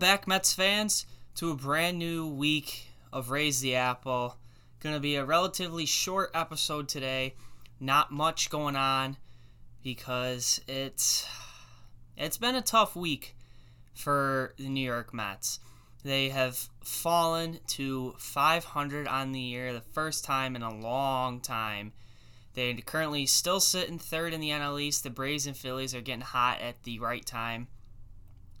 Back, 0.00 0.26
Mets 0.26 0.54
fans, 0.54 1.04
to 1.34 1.50
a 1.50 1.54
brand 1.54 1.98
new 1.98 2.26
week 2.26 2.86
of 3.12 3.28
Raise 3.28 3.60
the 3.60 3.74
Apple. 3.74 4.38
Going 4.80 4.94
to 4.94 5.00
be 5.00 5.16
a 5.16 5.26
relatively 5.26 5.84
short 5.84 6.30
episode 6.32 6.88
today. 6.88 7.34
Not 7.78 8.10
much 8.10 8.48
going 8.48 8.76
on 8.76 9.18
because 9.84 10.58
it's 10.66 11.28
it's 12.16 12.38
been 12.38 12.54
a 12.54 12.62
tough 12.62 12.96
week 12.96 13.36
for 13.92 14.54
the 14.56 14.70
New 14.70 14.80
York 14.80 15.12
Mets. 15.12 15.60
They 16.02 16.30
have 16.30 16.70
fallen 16.82 17.58
to 17.66 18.14
500 18.16 19.06
on 19.06 19.32
the 19.32 19.40
year, 19.40 19.74
the 19.74 19.82
first 19.82 20.24
time 20.24 20.56
in 20.56 20.62
a 20.62 20.74
long 20.74 21.42
time. 21.42 21.92
They 22.54 22.72
currently 22.72 23.26
still 23.26 23.60
sit 23.60 23.90
in 23.90 23.98
third 23.98 24.32
in 24.32 24.40
the 24.40 24.48
NL 24.48 24.80
East. 24.80 25.04
The 25.04 25.10
Braves 25.10 25.46
and 25.46 25.54
Phillies 25.54 25.94
are 25.94 26.00
getting 26.00 26.22
hot 26.22 26.62
at 26.62 26.84
the 26.84 26.98
right 27.00 27.26
time. 27.26 27.68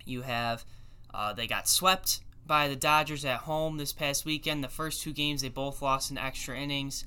You 0.04 0.20
have 0.20 0.66
uh, 1.14 1.32
they 1.32 1.46
got 1.46 1.68
swept 1.68 2.20
by 2.46 2.68
the 2.68 2.76
Dodgers 2.76 3.24
at 3.24 3.40
home 3.40 3.76
this 3.76 3.92
past 3.92 4.24
weekend. 4.24 4.64
The 4.64 4.68
first 4.68 5.02
two 5.02 5.12
games, 5.12 5.42
they 5.42 5.48
both 5.48 5.82
lost 5.82 6.10
in 6.10 6.18
extra 6.18 6.58
innings. 6.58 7.04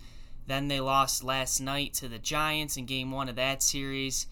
Then 0.48 0.68
they 0.68 0.80
lost 0.80 1.24
last 1.24 1.60
night 1.60 1.94
to 1.96 2.08
the 2.08 2.20
Giants 2.20 2.78
in 2.78 2.86
game 2.86 3.12
one 3.12 3.30
of 3.30 3.36
that 3.36 3.64
series. 3.64 4.28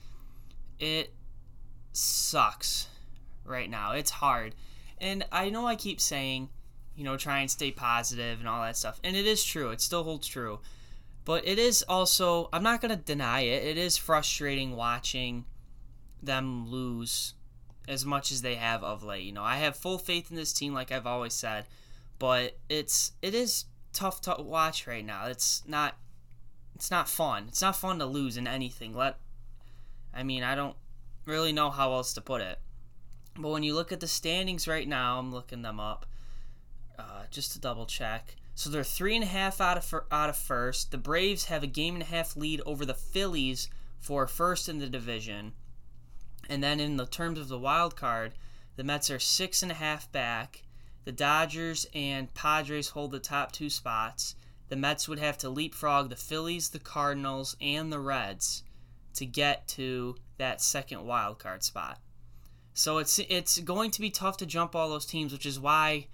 It 0.80 1.14
sucks 1.94 2.88
right 3.46 3.70
now. 3.70 3.92
It's 3.92 4.12
hard. 4.12 4.56
And 5.00 5.26
I 5.32 5.50
know 5.50 5.68
I 5.68 5.76
keep 5.76 6.02
saying, 6.02 6.50
you 6.96 7.04
know, 7.04 7.18
try 7.18 7.40
and 7.40 7.50
stay 7.50 7.72
positive 7.72 8.40
and 8.40 8.48
all 8.48 8.62
that 8.62 8.78
stuff. 8.78 9.00
And 9.04 9.16
it 9.16 9.26
is 9.26 9.44
true. 9.44 9.70
It 9.72 9.82
still 9.82 10.04
holds 10.04 10.28
true. 10.28 10.60
But 11.24 11.48
it 11.48 11.60
is 11.60 11.84
also, 11.88 12.50
I'm 12.52 12.64
not 12.64 12.82
going 12.82 12.96
to 12.98 13.04
deny 13.04 13.42
it, 13.42 13.64
it 13.64 13.78
is 13.78 13.98
frustrating 13.98 14.76
watching 14.76 15.46
them 16.22 16.70
lose 16.70 17.34
as 17.88 18.06
much 18.06 18.32
as 18.32 18.42
they 18.42 18.56
have 18.56 18.84
of 18.84 19.04
late. 19.04 19.24
You 19.24 19.32
know, 19.32 19.44
I 19.44 19.58
have 19.58 19.76
full 19.76 19.98
faith 19.98 20.30
in 20.30 20.36
this 20.36 20.54
team, 20.54 20.74
like 20.74 20.92
I've 20.92 21.08
always 21.08 21.34
said, 21.34 21.66
but 22.20 22.58
it's 22.70 23.14
it 23.22 23.34
is 23.34 23.66
tough 23.94 24.22
to 24.22 24.36
watch 24.40 24.88
right 24.88 25.06
now. 25.06 25.28
It's 25.28 25.64
not 25.68 25.98
it's 26.76 26.92
not 26.92 27.10
fun. 27.10 27.46
It's 27.48 27.62
not 27.62 27.76
fun 27.76 28.00
to 28.00 28.06
lose 28.06 28.38
in 28.38 28.48
anything. 28.48 28.96
Let 28.96 29.18
I 30.14 30.24
mean, 30.24 30.44
I 30.44 30.56
don't 30.56 30.76
really 31.26 31.54
know 31.54 31.70
how 31.70 31.94
else 31.94 32.14
to 32.14 32.22
put 32.22 32.42
it. 32.42 32.60
But 33.38 33.50
when 33.50 33.64
you 33.64 33.74
look 33.74 33.92
at 33.92 34.00
the 34.00 34.08
standings 34.08 34.68
right 34.68 34.88
now, 34.88 35.20
I'm 35.20 35.32
looking 35.32 35.62
them 35.62 35.80
up 35.80 36.06
uh, 37.00 37.24
just 37.30 37.54
to 37.54 37.60
double 37.60 37.86
check. 37.86 38.36
So 38.56 38.70
they're 38.70 38.84
three 38.84 39.16
and 39.16 39.24
a 39.24 39.28
half 39.28 39.62
out 39.62 39.78
of 39.78 39.94
out 40.12 40.30
of 40.30 40.38
first. 40.38 40.92
The 40.92 40.98
Braves 40.98 41.46
have 41.46 41.64
a 41.64 41.68
game 41.68 41.96
and 41.96 42.04
a 42.04 42.08
half 42.08 42.36
lead 42.36 42.62
over 42.66 42.86
the 42.86 42.94
Phillies 42.94 43.70
for 44.00 44.28
first 44.28 44.68
in 44.68 44.80
the 44.80 44.90
division. 44.90 45.54
And 46.52 46.62
then 46.62 46.82
in 46.82 46.98
the 46.98 47.06
terms 47.06 47.40
of 47.40 47.48
the 47.48 47.58
wild 47.58 47.96
card, 47.96 48.34
the 48.76 48.84
Mets 48.84 49.10
are 49.10 49.20
six 49.20 49.64
and 49.64 49.72
a 49.72 49.76
half 49.76 50.12
back. 50.12 50.64
The 51.06 51.14
Dodgers 51.14 51.88
and 51.96 52.34
Padres 52.34 52.90
hold 52.90 53.12
the 53.12 53.22
top 53.22 53.54
two 53.54 53.70
spots. 53.70 54.36
The 54.68 54.76
Mets 54.76 55.08
would 55.08 55.18
have 55.18 55.38
to 55.38 55.50
leapfrog 55.50 56.10
the 56.10 56.18
Phillies, 56.18 56.68
the 56.68 56.80
Cardinals, 56.80 57.56
and 57.62 57.90
the 57.90 58.02
Reds 58.02 58.64
to 59.14 59.26
get 59.26 59.66
to 59.70 60.18
that 60.40 60.62
second 60.62 61.06
wild 61.06 61.40
card 61.40 61.64
spot. 61.64 62.00
So 62.74 62.98
it's 62.98 63.18
it's 63.18 63.60
going 63.60 63.92
to 63.92 64.02
be 64.02 64.10
tough 64.10 64.36
to 64.38 64.46
jump 64.46 64.76
all 64.76 64.90
those 64.90 65.06
teams, 65.06 65.32
which 65.32 65.46
is 65.46 65.58
why 65.58 66.08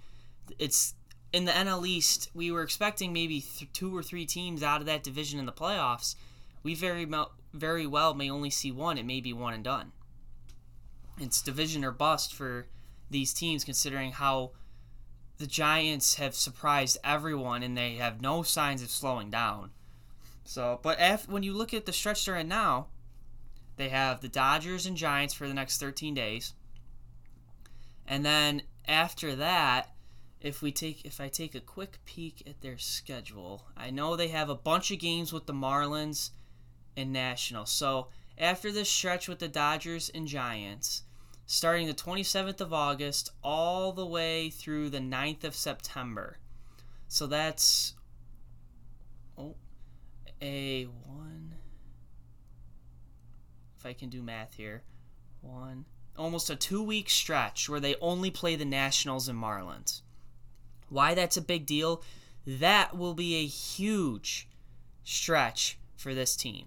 it's 0.56 0.94
in 1.32 1.46
the 1.46 1.52
NL 1.52 1.84
East. 1.84 2.30
We 2.32 2.52
were 2.52 2.62
expecting 2.62 3.12
maybe 3.12 3.40
th- 3.40 3.72
two 3.72 3.96
or 3.96 4.04
three 4.04 4.24
teams 4.24 4.62
out 4.62 4.80
of 4.80 4.86
that 4.86 5.02
division 5.02 5.40
in 5.40 5.46
the 5.46 5.52
playoffs. 5.52 6.14
We 6.62 6.76
very 6.76 7.10
very 7.52 7.88
well 7.88 8.14
may 8.14 8.30
only 8.30 8.50
see 8.50 8.70
one. 8.70 8.98
It 8.98 9.04
may 9.04 9.20
be 9.20 9.32
one 9.32 9.54
and 9.54 9.64
done 9.64 9.90
it's 11.20 11.42
division 11.42 11.84
or 11.84 11.90
bust 11.90 12.34
for 12.34 12.66
these 13.10 13.32
teams, 13.32 13.64
considering 13.64 14.12
how 14.12 14.52
the 15.38 15.46
Giants 15.46 16.16
have 16.16 16.34
surprised 16.34 16.98
everyone 17.04 17.62
and 17.62 17.76
they 17.76 17.94
have 17.94 18.20
no 18.20 18.42
signs 18.42 18.82
of 18.82 18.90
slowing 18.90 19.30
down. 19.30 19.70
So, 20.44 20.80
but 20.82 20.98
if, 21.00 21.28
when 21.28 21.42
you 21.42 21.52
look 21.52 21.72
at 21.72 21.86
the 21.86 21.92
stretch 21.92 22.24
they're 22.24 22.36
in 22.36 22.48
now, 22.48 22.88
they 23.76 23.90
have 23.90 24.20
the 24.20 24.28
Dodgers 24.28 24.86
and 24.86 24.96
Giants 24.96 25.34
for 25.34 25.46
the 25.46 25.54
next 25.54 25.78
13 25.78 26.14
days. 26.14 26.54
And 28.06 28.24
then 28.24 28.62
after 28.86 29.36
that, 29.36 29.94
if 30.40 30.62
we 30.62 30.72
take 30.72 31.04
if 31.04 31.20
I 31.20 31.28
take 31.28 31.54
a 31.54 31.60
quick 31.60 31.98
peek 32.04 32.42
at 32.46 32.60
their 32.60 32.78
schedule, 32.78 33.66
I 33.76 33.90
know 33.90 34.16
they 34.16 34.28
have 34.28 34.48
a 34.48 34.54
bunch 34.54 34.90
of 34.90 34.98
games 34.98 35.32
with 35.32 35.46
the 35.46 35.52
Marlins 35.52 36.30
and 36.96 37.12
Nationals. 37.12 37.70
So, 37.70 38.08
after 38.36 38.70
this 38.70 38.88
stretch 38.88 39.28
with 39.28 39.40
the 39.40 39.48
Dodgers 39.48 40.10
and 40.14 40.26
Giants, 40.28 41.02
starting 41.48 41.86
the 41.86 41.94
27th 41.94 42.60
of 42.60 42.72
August 42.72 43.32
all 43.42 43.92
the 43.92 44.06
way 44.06 44.50
through 44.50 44.90
the 44.90 44.98
9th 44.98 45.44
of 45.44 45.56
September. 45.56 46.36
So 47.08 47.26
that's 47.26 47.94
oh, 49.36 49.56
a 50.42 50.84
one. 50.84 51.54
If 53.78 53.86
I 53.86 53.94
can 53.94 54.10
do 54.10 54.22
math 54.22 54.54
here, 54.54 54.82
one 55.40 55.86
almost 56.18 56.50
a 56.50 56.56
two 56.56 56.82
week 56.82 57.08
stretch 57.08 57.68
where 57.68 57.80
they 57.80 57.94
only 58.00 58.30
play 58.30 58.56
the 58.56 58.64
Nationals 58.64 59.28
and 59.28 59.40
Marlins. 59.40 60.02
Why 60.90 61.14
that's 61.14 61.36
a 61.36 61.42
big 61.42 61.64
deal? 61.64 62.02
That 62.46 62.96
will 62.96 63.14
be 63.14 63.36
a 63.36 63.46
huge 63.46 64.48
stretch 65.04 65.78
for 65.96 66.14
this 66.14 66.36
team. 66.36 66.66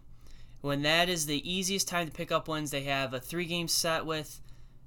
When 0.62 0.84
that 0.84 1.09
is 1.09 1.25
the 1.25 1.50
easiest 1.50 1.88
time 1.88 2.06
to 2.08 2.12
pick 2.12 2.31
up 2.31 2.47
wins, 2.47 2.72
they 2.72 2.84
have 2.84 3.14
a 3.14 3.20
three 3.20 3.46
game 3.46 3.68
set 3.68 4.06
with 4.06 4.41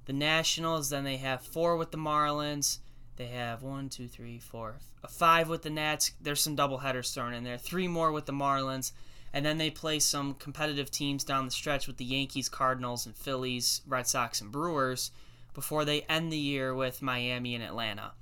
the 0.07 0.13
Nationals. 0.13 0.91
Then 0.91 1.05
they 1.05 1.17
have 1.19 1.43
four 1.43 1.77
with 1.77 1.91
the 1.91 1.99
Marlins. 1.99 2.79
They 3.17 3.27
have 3.27 3.63
one, 3.63 3.89
two, 3.89 4.09
three, 4.09 4.39
four, 4.39 4.77
five 5.09 5.49
with 5.49 5.63
the 5.63 5.71
Nats. 5.71 6.13
There's 6.21 6.41
some 6.41 6.57
double 6.57 6.79
headers 6.79 7.13
thrown 7.13 7.33
in 7.33 7.45
there. 7.45 7.59
Three 7.59 7.87
more 7.87 8.11
with 8.11 8.27
the 8.27 8.33
Marlins. 8.33 8.93
And 9.33 9.45
then 9.45 9.59
they 9.59 9.71
play 9.71 9.99
some 9.99 10.35
competitive 10.35 10.91
teams 10.91 11.25
down 11.25 11.45
the 11.45 11.51
stretch 11.51 11.87
with 11.87 11.97
the 11.97 12.05
Yankees, 12.05 12.49
Cardinals, 12.49 13.07
and 13.07 13.17
Phillies, 13.17 13.83
Red 13.87 14.07
Sox, 14.07 14.41
and 14.41 14.53
Brewers 14.53 15.11
before 15.55 15.85
they 15.85 16.03
end 16.03 16.33
the 16.33 16.39
year 16.39 16.75
with 16.75 17.03
Miami 17.03 17.55
and 17.55 17.65
Atlanta. 17.65 18.13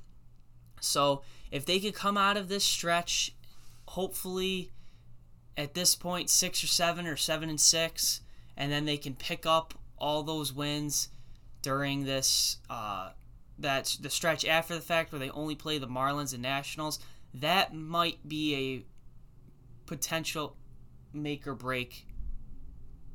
So 0.80 1.22
if 1.50 1.64
they 1.64 1.80
could 1.80 1.94
come 1.94 2.16
out 2.16 2.36
of 2.36 2.48
this 2.48 2.64
stretch, 2.64 3.34
hopefully 3.86 4.70
at 5.56 5.74
this 5.74 5.94
point 5.94 6.30
six 6.30 6.62
or 6.64 6.66
seven 6.66 7.06
or 7.06 7.16
seven 7.16 7.48
and 7.48 7.60
six, 7.60 8.20
and 8.56 8.72
then 8.72 8.84
they 8.84 8.96
can 8.96 9.14
pick 9.14 9.46
up 9.46 9.74
all 9.98 10.22
those 10.22 10.52
wins 10.52 11.08
during 11.62 12.04
this 12.04 12.58
uh, 12.68 13.10
that 13.58 13.96
the 14.00 14.10
stretch 14.10 14.44
after 14.44 14.74
the 14.74 14.80
fact 14.80 15.12
where 15.12 15.18
they 15.18 15.30
only 15.30 15.54
play 15.54 15.78
the 15.78 15.86
Marlins 15.86 16.34
and 16.34 16.42
Nationals, 16.42 16.98
that 17.34 17.74
might 17.74 18.28
be 18.28 18.54
a 18.54 18.84
potential 19.88 20.56
make 21.12 21.46
or 21.46 21.54
break 21.54 22.06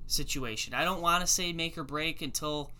situation. 0.08 0.74
I 0.74 0.85
don't 0.85 1.02
want 1.02 1.22
to 1.22 1.28
say 1.28 1.52
make 1.52 1.78
or 1.78 1.84
break 1.84 2.22
until 2.22 2.72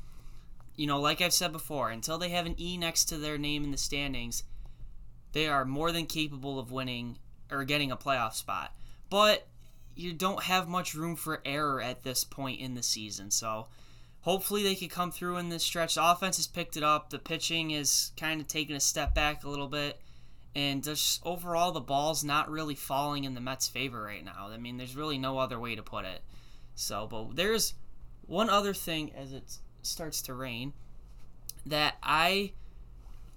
you 0.76 0.86
know, 0.86 1.02
like 1.02 1.22
I've 1.22 1.34
said 1.34 1.52
before, 1.52 1.90
until 1.90 2.20
they 2.20 2.30
have 2.30 2.46
an 2.46 2.56
E 2.60 2.78
next 2.78 3.06
to 3.06 3.18
their 3.18 3.38
name 3.38 3.64
in 3.64 3.72
the 3.72 3.78
standings, 3.78 4.44
they 5.34 5.48
are 5.48 5.66
more 5.66 5.92
than 5.92 6.06
capable 6.06 6.60
of 6.60 6.72
winning 6.72 7.18
or 7.52 7.64
getting 7.64 7.92
a 7.92 7.98
playoff 7.98 8.34
spot. 8.34 8.74
But 9.10 9.48
you 9.96 10.14
don't 10.14 10.44
have 10.44 10.68
much 10.68 10.94
room 10.94 11.16
for 11.16 11.42
error 11.44 11.82
at 11.82 12.04
this 12.04 12.24
point 12.24 12.60
in 12.60 12.76
the 12.76 12.84
season. 12.84 13.32
So 13.32 13.68
hopefully 14.28 14.62
they 14.62 14.76
could 14.76 14.90
come 14.90 15.10
through 15.10 15.38
in 15.38 15.48
this 15.48 15.64
stretch. 15.64 15.96
The 15.96 16.04
offense 16.06 16.36
has 16.36 16.48
picked 16.48 16.76
it 16.76 16.84
up. 16.84 17.12
The 17.12 17.18
pitching 17.18 17.72
is 17.72 18.12
kind 18.18 18.42
of 18.42 18.48
taking 18.48 18.76
a 18.76 18.80
step 18.82 19.16
back 19.16 19.46
a 19.46 19.50
little 19.50 19.70
bit. 19.70 20.02
And 20.54 20.84
just 20.84 21.22
overall, 21.26 21.72
the 21.72 21.80
ball's 21.80 22.26
not 22.26 22.52
really 22.52 22.76
falling 22.76 23.24
in 23.24 23.36
the 23.36 23.40
Mets' 23.40 23.70
favor 23.70 24.04
right 24.04 24.26
now. 24.26 24.50
I 24.52 24.58
mean, 24.58 24.76
there's 24.76 24.98
really 24.98 25.18
no 25.18 25.38
other 25.38 25.58
way 25.58 25.76
to 25.76 25.82
put 25.82 26.04
it. 26.04 26.24
So, 26.76 27.08
but 27.10 27.38
there's 27.38 27.76
one 28.26 28.50
other 28.50 28.74
thing 28.74 29.14
as 29.16 29.32
it 29.32 29.60
starts 29.82 30.22
to 30.24 30.34
rain 30.34 30.74
that 31.66 31.96
I, 32.04 32.52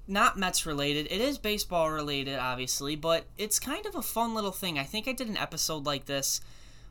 not 0.09 0.41
Mets 0.41 0.67
related, 0.67 1.07
it 1.09 1.21
is 1.21 1.39
baseball 1.39 1.93
related, 1.93 2.37
obviously, 2.37 2.97
but 2.97 3.27
it's 3.39 3.61
kind 3.61 3.87
of 3.87 3.95
a 3.95 4.03
fun 4.03 4.35
little 4.35 4.51
thing. 4.51 4.77
I 4.77 4.83
think 4.83 5.07
I 5.07 5.13
did 5.13 5.29
an 5.29 5.37
episode 5.37 5.87
like 5.87 6.07
this 6.07 6.41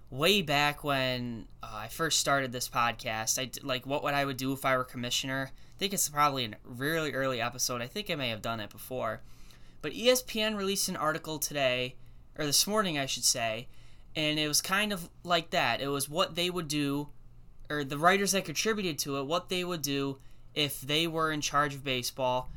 way 0.09 0.41
back 0.41 0.83
when 0.83 1.47
uh, 1.61 1.67
I 1.73 1.87
first 1.87 2.19
started 2.19 2.51
this 2.51 2.69
podcast, 2.69 3.39
I 3.39 3.49
like 3.65 3.85
what 3.85 4.03
would 4.03 4.13
I 4.13 4.25
would 4.25 4.37
do 4.37 4.53
if 4.53 4.65
I 4.65 4.77
were 4.77 4.83
commissioner. 4.83 5.51
I 5.53 5.77
think 5.77 5.93
it's 5.93 6.09
probably 6.09 6.45
a 6.45 6.51
really 6.65 7.13
early 7.13 7.41
episode. 7.41 7.81
I 7.81 7.87
think 7.87 8.09
I 8.09 8.15
may 8.15 8.29
have 8.29 8.41
done 8.41 8.59
it 8.59 8.69
before, 8.69 9.21
but 9.81 9.93
ESPN 9.93 10.57
released 10.57 10.89
an 10.89 10.97
article 10.97 11.39
today 11.39 11.95
or 12.37 12.45
this 12.45 12.65
morning, 12.67 12.97
I 12.97 13.05
should 13.05 13.23
say, 13.23 13.67
and 14.15 14.39
it 14.39 14.47
was 14.47 14.61
kind 14.61 14.91
of 14.91 15.09
like 15.23 15.51
that. 15.51 15.81
It 15.81 15.87
was 15.87 16.09
what 16.09 16.35
they 16.35 16.49
would 16.49 16.67
do, 16.67 17.09
or 17.69 17.83
the 17.83 17.97
writers 17.97 18.31
that 18.31 18.45
contributed 18.45 18.97
to 18.99 19.17
it, 19.17 19.25
what 19.25 19.49
they 19.49 19.63
would 19.63 19.81
do 19.81 20.17
if 20.55 20.81
they 20.81 21.05
were 21.07 21.31
in 21.31 21.41
charge 21.41 21.75
of 21.75 21.83
baseball, 21.83 22.49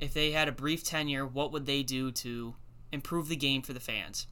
if 0.00 0.12
they 0.12 0.32
had 0.32 0.48
a 0.48 0.52
brief 0.52 0.84
tenure, 0.84 1.26
what 1.26 1.52
would 1.52 1.66
they 1.66 1.82
do 1.82 2.10
to 2.12 2.54
improve 2.92 3.28
the 3.28 3.36
game 3.36 3.62
for 3.62 3.72
the 3.72 3.80
fans? 3.80 4.26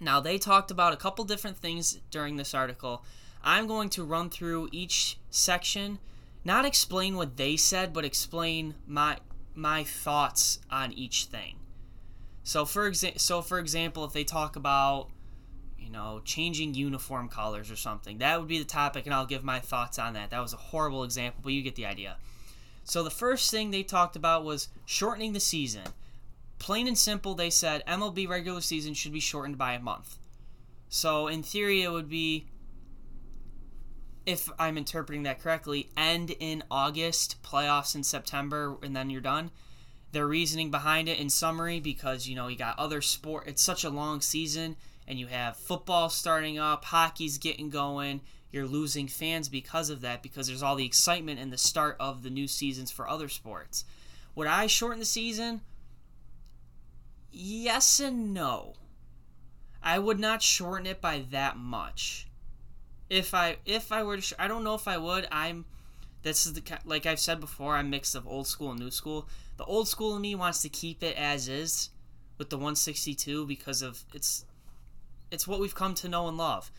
Now, 0.00 0.20
they 0.20 0.38
talked 0.38 0.70
about 0.70 0.92
a 0.92 0.96
couple 0.96 1.24
different 1.24 1.56
things 1.56 2.00
during 2.10 2.36
this 2.36 2.54
article. 2.54 3.02
I'm 3.42 3.66
going 3.66 3.88
to 3.90 4.04
run 4.04 4.30
through 4.30 4.68
each 4.72 5.18
section, 5.30 5.98
not 6.44 6.64
explain 6.64 7.16
what 7.16 7.36
they 7.36 7.56
said, 7.56 7.92
but 7.92 8.04
explain 8.04 8.74
my 8.86 9.18
my 9.54 9.82
thoughts 9.82 10.60
on 10.70 10.92
each 10.92 11.24
thing. 11.24 11.56
So 12.44 12.64
for 12.64 12.88
exa- 12.90 13.18
so 13.18 13.42
for 13.42 13.58
example, 13.58 14.04
if 14.04 14.12
they 14.12 14.24
talk 14.24 14.56
about 14.56 15.08
you 15.78 15.90
know 15.90 16.20
changing 16.24 16.74
uniform 16.74 17.28
colors 17.28 17.70
or 17.70 17.76
something, 17.76 18.18
that 18.18 18.38
would 18.38 18.48
be 18.48 18.58
the 18.58 18.64
topic, 18.64 19.06
and 19.06 19.14
I'll 19.14 19.26
give 19.26 19.44
my 19.44 19.60
thoughts 19.60 19.98
on 19.98 20.14
that. 20.14 20.30
That 20.30 20.40
was 20.40 20.52
a 20.52 20.58
horrible 20.58 21.04
example, 21.04 21.40
but 21.42 21.52
you 21.52 21.62
get 21.62 21.74
the 21.76 21.86
idea. 21.86 22.16
So 22.84 23.02
the 23.02 23.10
first 23.10 23.50
thing 23.50 23.70
they 23.70 23.82
talked 23.82 24.16
about 24.16 24.44
was 24.44 24.68
shortening 24.86 25.32
the 25.32 25.40
season. 25.40 25.82
Plain 26.58 26.88
and 26.88 26.98
simple, 26.98 27.34
they 27.34 27.50
said 27.50 27.84
MLB 27.86 28.28
regular 28.28 28.60
season 28.60 28.94
should 28.94 29.12
be 29.12 29.20
shortened 29.20 29.58
by 29.58 29.74
a 29.74 29.80
month. 29.80 30.18
So 30.88 31.28
in 31.28 31.42
theory, 31.42 31.82
it 31.82 31.92
would 31.92 32.08
be, 32.08 32.46
if 34.26 34.50
I'm 34.58 34.76
interpreting 34.76 35.22
that 35.24 35.40
correctly, 35.40 35.90
end 35.96 36.30
in 36.38 36.64
August, 36.70 37.42
playoffs 37.42 37.94
in 37.94 38.02
September, 38.02 38.76
and 38.82 38.94
then 38.96 39.10
you're 39.10 39.20
done. 39.20 39.50
Their 40.12 40.26
reasoning 40.26 40.70
behind 40.70 41.08
it, 41.08 41.18
in 41.18 41.28
summary, 41.30 41.80
because 41.80 42.26
you 42.26 42.34
know 42.34 42.48
you 42.48 42.56
got 42.56 42.78
other 42.78 43.02
sport. 43.02 43.46
It's 43.46 43.62
such 43.62 43.84
a 43.84 43.90
long 43.90 44.20
season, 44.20 44.76
and 45.06 45.18
you 45.18 45.26
have 45.26 45.56
football 45.56 46.08
starting 46.08 46.58
up, 46.58 46.84
hockey's 46.84 47.38
getting 47.38 47.68
going 47.68 48.22
you're 48.50 48.66
losing 48.66 49.08
fans 49.08 49.48
because 49.48 49.90
of 49.90 50.00
that 50.00 50.22
because 50.22 50.46
there's 50.46 50.62
all 50.62 50.76
the 50.76 50.86
excitement 50.86 51.38
in 51.38 51.50
the 51.50 51.58
start 51.58 51.96
of 52.00 52.22
the 52.22 52.30
new 52.30 52.48
seasons 52.48 52.90
for 52.90 53.08
other 53.08 53.28
sports. 53.28 53.84
Would 54.34 54.46
I 54.46 54.66
shorten 54.66 55.00
the 55.00 55.04
season? 55.04 55.60
Yes 57.30 58.00
and 58.00 58.32
no. 58.32 58.74
I 59.82 59.98
would 59.98 60.18
not 60.18 60.42
shorten 60.42 60.86
it 60.86 61.00
by 61.00 61.24
that 61.30 61.56
much. 61.56 62.26
If 63.08 63.32
I 63.32 63.56
if 63.64 63.92
I 63.92 64.02
were 64.02 64.16
to, 64.16 64.22
sh- 64.22 64.32
I 64.38 64.48
don't 64.48 64.64
know 64.64 64.74
if 64.74 64.88
I 64.88 64.98
would. 64.98 65.26
I'm 65.30 65.64
this 66.22 66.46
is 66.46 66.54
the 66.54 66.62
like 66.84 67.06
I've 67.06 67.20
said 67.20 67.40
before. 67.40 67.76
I'm 67.76 67.90
mixed 67.90 68.14
of 68.14 68.26
old 68.26 68.46
school 68.46 68.70
and 68.70 68.80
new 68.80 68.90
school. 68.90 69.28
The 69.56 69.64
old 69.64 69.88
school 69.88 70.16
in 70.16 70.22
me 70.22 70.34
wants 70.34 70.62
to 70.62 70.68
keep 70.68 71.02
it 71.02 71.16
as 71.16 71.48
is 71.48 71.90
with 72.36 72.50
the 72.50 72.56
162 72.56 73.46
because 73.46 73.82
of 73.82 74.04
it's 74.12 74.44
it's 75.30 75.46
what 75.46 75.60
we've 75.60 75.74
come 75.74 75.94
to 75.94 76.08
know 76.08 76.28
and 76.28 76.36
love. 76.36 76.70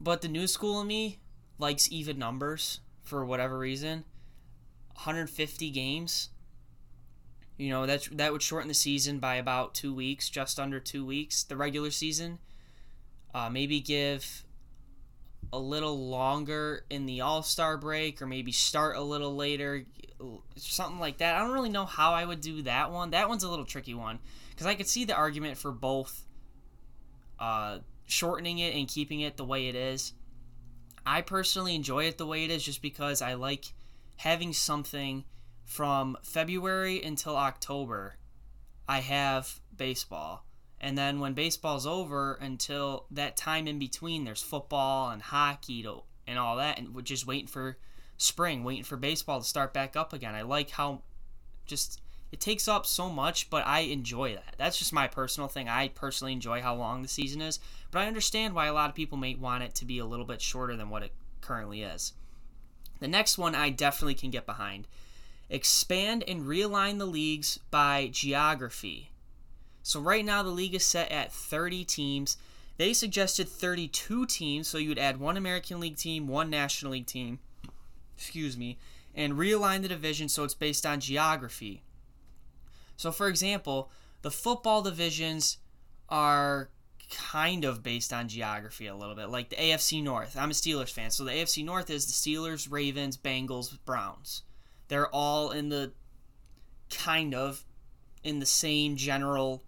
But 0.00 0.20
the 0.20 0.28
new 0.28 0.46
school 0.46 0.80
in 0.80 0.86
me 0.86 1.18
likes 1.58 1.90
even 1.90 2.18
numbers 2.18 2.80
for 3.02 3.24
whatever 3.24 3.58
reason. 3.58 4.04
150 4.94 5.70
games. 5.70 6.30
You 7.58 7.70
know, 7.70 7.86
that 7.86 8.08
that 8.12 8.32
would 8.32 8.42
shorten 8.42 8.68
the 8.68 8.74
season 8.74 9.18
by 9.18 9.34
about 9.34 9.74
2 9.74 9.92
weeks, 9.92 10.30
just 10.30 10.58
under 10.58 10.80
2 10.80 11.04
weeks, 11.04 11.42
the 11.42 11.56
regular 11.56 11.90
season. 11.90 12.38
Uh, 13.34 13.50
maybe 13.50 13.80
give 13.80 14.44
a 15.52 15.58
little 15.58 16.08
longer 16.08 16.84
in 16.90 17.06
the 17.06 17.20
All-Star 17.20 17.76
break 17.76 18.20
or 18.20 18.26
maybe 18.26 18.52
start 18.52 18.96
a 18.96 19.02
little 19.02 19.34
later, 19.34 19.84
something 20.56 20.98
like 20.98 21.18
that. 21.18 21.36
I 21.36 21.40
don't 21.40 21.52
really 21.52 21.68
know 21.68 21.86
how 21.86 22.12
I 22.12 22.24
would 22.24 22.40
do 22.40 22.62
that 22.62 22.90
one. 22.90 23.10
That 23.10 23.28
one's 23.28 23.44
a 23.44 23.48
little 23.48 23.64
tricky 23.64 23.94
one 23.94 24.18
because 24.50 24.66
I 24.66 24.74
could 24.74 24.88
see 24.88 25.04
the 25.04 25.14
argument 25.14 25.56
for 25.56 25.72
both 25.72 26.24
uh, 27.38 27.78
shortening 28.06 28.58
it 28.58 28.74
and 28.74 28.88
keeping 28.88 29.20
it 29.20 29.36
the 29.36 29.44
way 29.44 29.68
it 29.68 29.74
is. 29.74 30.12
I 31.06 31.22
personally 31.22 31.74
enjoy 31.74 32.04
it 32.04 32.18
the 32.18 32.26
way 32.26 32.44
it 32.44 32.50
is 32.50 32.62
just 32.62 32.82
because 32.82 33.22
I 33.22 33.34
like 33.34 33.72
having 34.16 34.52
something 34.52 35.24
from 35.68 36.16
February 36.22 37.02
until 37.02 37.36
October. 37.36 38.14
I 38.88 39.00
have 39.00 39.60
baseball. 39.76 40.46
And 40.80 40.96
then 40.96 41.20
when 41.20 41.34
baseball's 41.34 41.86
over 41.86 42.38
until 42.40 43.04
that 43.10 43.36
time 43.36 43.68
in 43.68 43.78
between, 43.78 44.24
there's 44.24 44.42
football 44.42 45.10
and 45.10 45.20
hockey 45.20 45.82
to, 45.82 46.04
and 46.26 46.38
all 46.38 46.56
that, 46.56 46.78
and 46.78 46.94
we're 46.94 47.02
just 47.02 47.26
waiting 47.26 47.48
for 47.48 47.76
spring, 48.16 48.64
waiting 48.64 48.82
for 48.82 48.96
baseball 48.96 49.40
to 49.40 49.46
start 49.46 49.74
back 49.74 49.94
up 49.94 50.14
again. 50.14 50.34
I 50.34 50.40
like 50.40 50.70
how 50.70 51.02
just 51.66 52.00
it 52.32 52.40
takes 52.40 52.66
up 52.66 52.86
so 52.86 53.10
much, 53.10 53.50
but 53.50 53.66
I 53.66 53.80
enjoy 53.80 54.34
that. 54.36 54.54
That's 54.56 54.78
just 54.78 54.92
my 54.92 55.06
personal 55.06 55.48
thing. 55.48 55.68
I 55.68 55.88
personally 55.88 56.32
enjoy 56.32 56.62
how 56.62 56.74
long 56.76 57.02
the 57.02 57.08
season 57.08 57.42
is, 57.42 57.60
but 57.90 58.00
I 58.00 58.06
understand 58.06 58.54
why 58.54 58.66
a 58.68 58.72
lot 58.72 58.88
of 58.88 58.96
people 58.96 59.18
may 59.18 59.34
want 59.34 59.64
it 59.64 59.74
to 59.76 59.84
be 59.84 59.98
a 59.98 60.06
little 60.06 60.26
bit 60.26 60.40
shorter 60.40 60.76
than 60.76 60.88
what 60.88 61.02
it 61.02 61.12
currently 61.42 61.82
is. 61.82 62.14
The 63.00 63.08
next 63.08 63.36
one 63.36 63.54
I 63.54 63.68
definitely 63.68 64.14
can 64.14 64.30
get 64.30 64.46
behind. 64.46 64.88
Expand 65.50 66.24
and 66.28 66.44
realign 66.44 66.98
the 66.98 67.06
leagues 67.06 67.58
by 67.70 68.08
geography. 68.12 69.10
So 69.82 70.00
right 70.00 70.24
now 70.24 70.42
the 70.42 70.50
league 70.50 70.74
is 70.74 70.84
set 70.84 71.10
at 71.10 71.32
30 71.32 71.84
teams. 71.84 72.36
They 72.76 72.92
suggested 72.92 73.48
32 73.48 74.26
teams, 74.26 74.68
so 74.68 74.78
you 74.78 74.90
would 74.90 74.98
add 74.98 75.18
one 75.18 75.36
American 75.36 75.80
League 75.80 75.96
team, 75.96 76.28
one 76.28 76.50
National 76.50 76.92
League 76.92 77.06
team, 77.06 77.38
excuse 78.16 78.56
me, 78.56 78.78
and 79.14 79.32
realign 79.32 79.82
the 79.82 79.88
division 79.88 80.28
so 80.28 80.44
it's 80.44 80.54
based 80.54 80.84
on 80.84 81.00
geography. 81.00 81.82
So, 82.96 83.10
for 83.10 83.28
example, 83.28 83.90
the 84.22 84.30
football 84.30 84.82
divisions 84.82 85.58
are 86.08 86.70
kind 87.10 87.64
of 87.64 87.82
based 87.82 88.12
on 88.12 88.28
geography 88.28 88.86
a 88.86 88.94
little 88.94 89.14
bit, 89.14 89.30
like 89.30 89.48
the 89.48 89.56
AFC 89.56 90.02
North. 90.02 90.36
I'm 90.36 90.50
a 90.50 90.54
Steelers 90.54 90.90
fan, 90.90 91.10
so 91.10 91.24
the 91.24 91.32
AFC 91.32 91.64
North 91.64 91.90
is 91.90 92.06
the 92.06 92.12
Steelers, 92.12 92.70
Ravens, 92.70 93.16
Bengals, 93.16 93.78
Browns. 93.84 94.42
They're 94.88 95.14
all 95.14 95.50
in 95.50 95.68
the 95.68 95.92
kind 96.90 97.34
of 97.34 97.64
in 98.24 98.40
the 98.40 98.46
same 98.46 98.96
general 98.96 99.62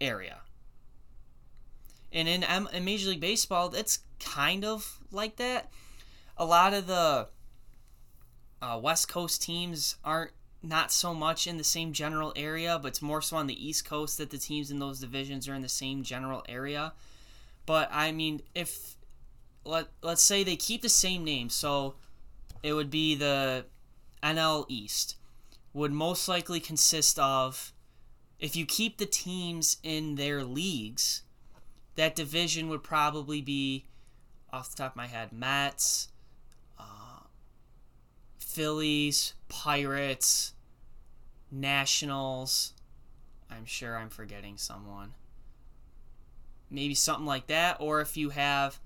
area. 0.00 0.38
And 2.12 2.28
in, 2.28 2.44
M- 2.44 2.68
in 2.72 2.84
Major 2.84 3.10
League 3.10 3.20
Baseball, 3.20 3.74
it's 3.74 3.98
kind 4.20 4.64
of 4.64 5.00
like 5.10 5.36
that. 5.36 5.70
A 6.36 6.44
lot 6.44 6.72
of 6.72 6.86
the 6.86 7.28
uh, 8.62 8.78
West 8.80 9.08
Coast 9.08 9.42
teams 9.42 9.96
aren't 10.04 10.30
not 10.62 10.90
so 10.90 11.12
much 11.12 11.46
in 11.46 11.58
the 11.58 11.64
same 11.64 11.92
general 11.92 12.32
area, 12.34 12.78
but 12.80 12.88
it's 12.88 13.02
more 13.02 13.20
so 13.20 13.36
on 13.36 13.46
the 13.46 13.66
East 13.66 13.84
Coast 13.84 14.18
that 14.18 14.30
the 14.30 14.38
teams 14.38 14.70
in 14.70 14.78
those 14.78 15.00
divisions 15.00 15.48
are 15.48 15.54
in 15.54 15.62
the 15.62 15.68
same 15.68 16.02
general 16.02 16.42
area. 16.48 16.92
But 17.66 17.88
I 17.92 18.12
mean, 18.12 18.42
if 18.54 18.96
let 19.64 19.88
let's 20.02 20.22
say 20.22 20.42
they 20.44 20.56
keep 20.56 20.82
the 20.82 20.88
same 20.88 21.24
name, 21.24 21.50
so 21.50 21.94
it 22.62 22.72
would 22.72 22.90
be 22.90 23.14
the 23.14 23.66
NL 24.24 24.64
East 24.68 25.16
would 25.72 25.92
most 25.92 26.26
likely 26.28 26.60
consist 26.60 27.18
of 27.18 27.72
if 28.38 28.56
you 28.56 28.66
keep 28.66 28.98
the 28.98 29.06
teams 29.06 29.76
in 29.82 30.16
their 30.16 30.44
leagues, 30.44 31.22
that 31.96 32.16
division 32.16 32.68
would 32.68 32.82
probably 32.82 33.40
be 33.40 33.84
off 34.52 34.70
the 34.70 34.76
top 34.76 34.92
of 34.92 34.96
my 34.96 35.06
head, 35.06 35.32
Mets, 35.32 36.08
uh, 36.78 37.24
Phillies, 38.38 39.34
Pirates, 39.48 40.54
Nationals. 41.50 42.72
I'm 43.50 43.64
sure 43.64 43.96
I'm 43.96 44.10
forgetting 44.10 44.56
someone. 44.56 45.12
Maybe 46.70 46.94
something 46.94 47.26
like 47.26 47.46
that. 47.48 47.76
Or 47.78 48.00
if 48.00 48.16
you 48.16 48.30
have 48.30 48.80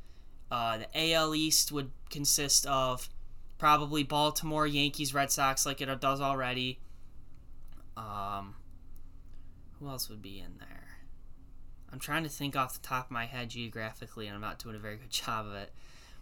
uh, 0.50 0.78
the 0.78 1.12
AL 1.12 1.34
East 1.34 1.72
would 1.72 1.90
consist 2.10 2.66
of 2.66 3.08
probably 3.58 4.04
Baltimore, 4.04 4.66
Yankees, 4.66 5.12
Red 5.12 5.30
Sox, 5.30 5.66
like 5.66 5.80
it 5.80 6.00
does 6.00 6.20
already. 6.20 6.78
Um, 7.96 8.54
who 9.78 9.88
else 9.88 10.08
would 10.08 10.22
be 10.22 10.38
in 10.38 10.58
there? 10.58 10.88
I'm 11.92 11.98
trying 11.98 12.22
to 12.22 12.28
think 12.28 12.54
off 12.56 12.80
the 12.80 12.86
top 12.86 13.06
of 13.06 13.10
my 13.10 13.26
head 13.26 13.50
geographically, 13.50 14.26
and 14.26 14.34
I'm 14.34 14.40
not 14.40 14.58
doing 14.58 14.76
a 14.76 14.78
very 14.78 14.96
good 14.96 15.10
job 15.10 15.46
of 15.46 15.54
it. 15.54 15.72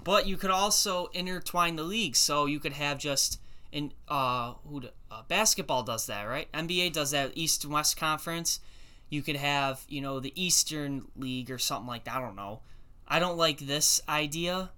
But 0.02 0.26
you 0.26 0.36
could 0.36 0.50
also 0.50 1.06
intertwine 1.12 1.76
the 1.76 1.82
leagues, 1.82 2.18
so 2.18 2.46
you 2.46 2.60
could 2.60 2.74
have 2.74 2.98
just 2.98 3.40
in 3.72 3.92
uh, 4.08 4.54
who 4.66 4.82
uh, 5.10 5.22
basketball 5.28 5.82
does 5.82 6.06
that, 6.06 6.24
right? 6.24 6.50
NBA 6.52 6.92
does 6.92 7.10
that 7.10 7.32
East 7.34 7.64
and 7.64 7.72
West 7.72 7.96
Conference. 7.96 8.60
You 9.08 9.22
could 9.22 9.36
have, 9.36 9.84
you 9.88 10.00
know, 10.00 10.20
the 10.20 10.32
Eastern 10.40 11.06
League 11.16 11.50
or 11.50 11.58
something 11.58 11.86
like 11.86 12.04
that. 12.04 12.16
I 12.16 12.20
don't 12.20 12.36
know. 12.36 12.60
I 13.08 13.18
don't 13.18 13.36
like 13.36 13.58
this 13.58 14.00
idea, 14.08 14.70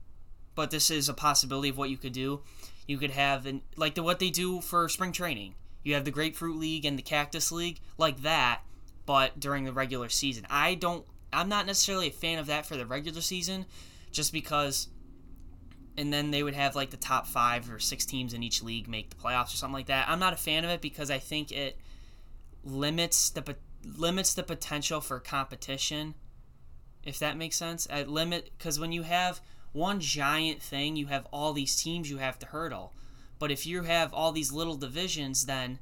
but 0.58 0.72
this 0.72 0.90
is 0.90 1.08
a 1.08 1.14
possibility 1.14 1.68
of 1.68 1.78
what 1.78 1.88
you 1.88 1.96
could 1.96 2.12
do. 2.12 2.40
You 2.88 2.98
could 2.98 3.12
have 3.12 3.46
an, 3.46 3.62
like 3.76 3.94
the 3.94 4.02
what 4.02 4.18
they 4.18 4.28
do 4.28 4.60
for 4.60 4.88
spring 4.88 5.12
training. 5.12 5.54
You 5.84 5.94
have 5.94 6.04
the 6.04 6.10
Grapefruit 6.10 6.58
League 6.58 6.84
and 6.84 6.98
the 6.98 7.02
Cactus 7.02 7.52
League, 7.52 7.78
like 7.96 8.22
that, 8.22 8.62
but 9.06 9.38
during 9.38 9.62
the 9.62 9.72
regular 9.72 10.08
season. 10.08 10.48
I 10.50 10.74
don't 10.74 11.06
I'm 11.32 11.48
not 11.48 11.64
necessarily 11.64 12.08
a 12.08 12.10
fan 12.10 12.40
of 12.40 12.46
that 12.46 12.66
for 12.66 12.76
the 12.76 12.86
regular 12.86 13.20
season 13.20 13.66
just 14.10 14.32
because 14.32 14.88
and 15.96 16.12
then 16.12 16.32
they 16.32 16.42
would 16.42 16.54
have 16.54 16.74
like 16.74 16.90
the 16.90 16.96
top 16.96 17.28
five 17.28 17.70
or 17.70 17.78
six 17.78 18.04
teams 18.04 18.34
in 18.34 18.42
each 18.42 18.60
league 18.60 18.88
make 18.88 19.10
the 19.10 19.16
playoffs 19.16 19.54
or 19.54 19.58
something 19.58 19.74
like 19.74 19.86
that. 19.86 20.08
I'm 20.08 20.18
not 20.18 20.32
a 20.32 20.36
fan 20.36 20.64
of 20.64 20.70
it 20.70 20.80
because 20.80 21.08
I 21.08 21.20
think 21.20 21.52
it 21.52 21.78
limits 22.64 23.30
the 23.30 23.54
limits 23.84 24.34
the 24.34 24.42
potential 24.42 25.00
for 25.00 25.20
competition. 25.20 26.16
If 27.04 27.20
that 27.20 27.36
makes 27.36 27.54
sense, 27.54 27.86
at 27.88 28.08
limit 28.08 28.50
because 28.58 28.80
when 28.80 28.90
you 28.90 29.04
have 29.04 29.40
one 29.72 30.00
giant 30.00 30.62
thing, 30.62 30.96
you 30.96 31.06
have 31.06 31.26
all 31.32 31.52
these 31.52 31.80
teams 31.80 32.10
you 32.10 32.18
have 32.18 32.38
to 32.40 32.46
hurdle. 32.46 32.92
But 33.38 33.50
if 33.50 33.66
you 33.66 33.82
have 33.82 34.12
all 34.12 34.32
these 34.32 34.52
little 34.52 34.76
divisions, 34.76 35.46
then 35.46 35.78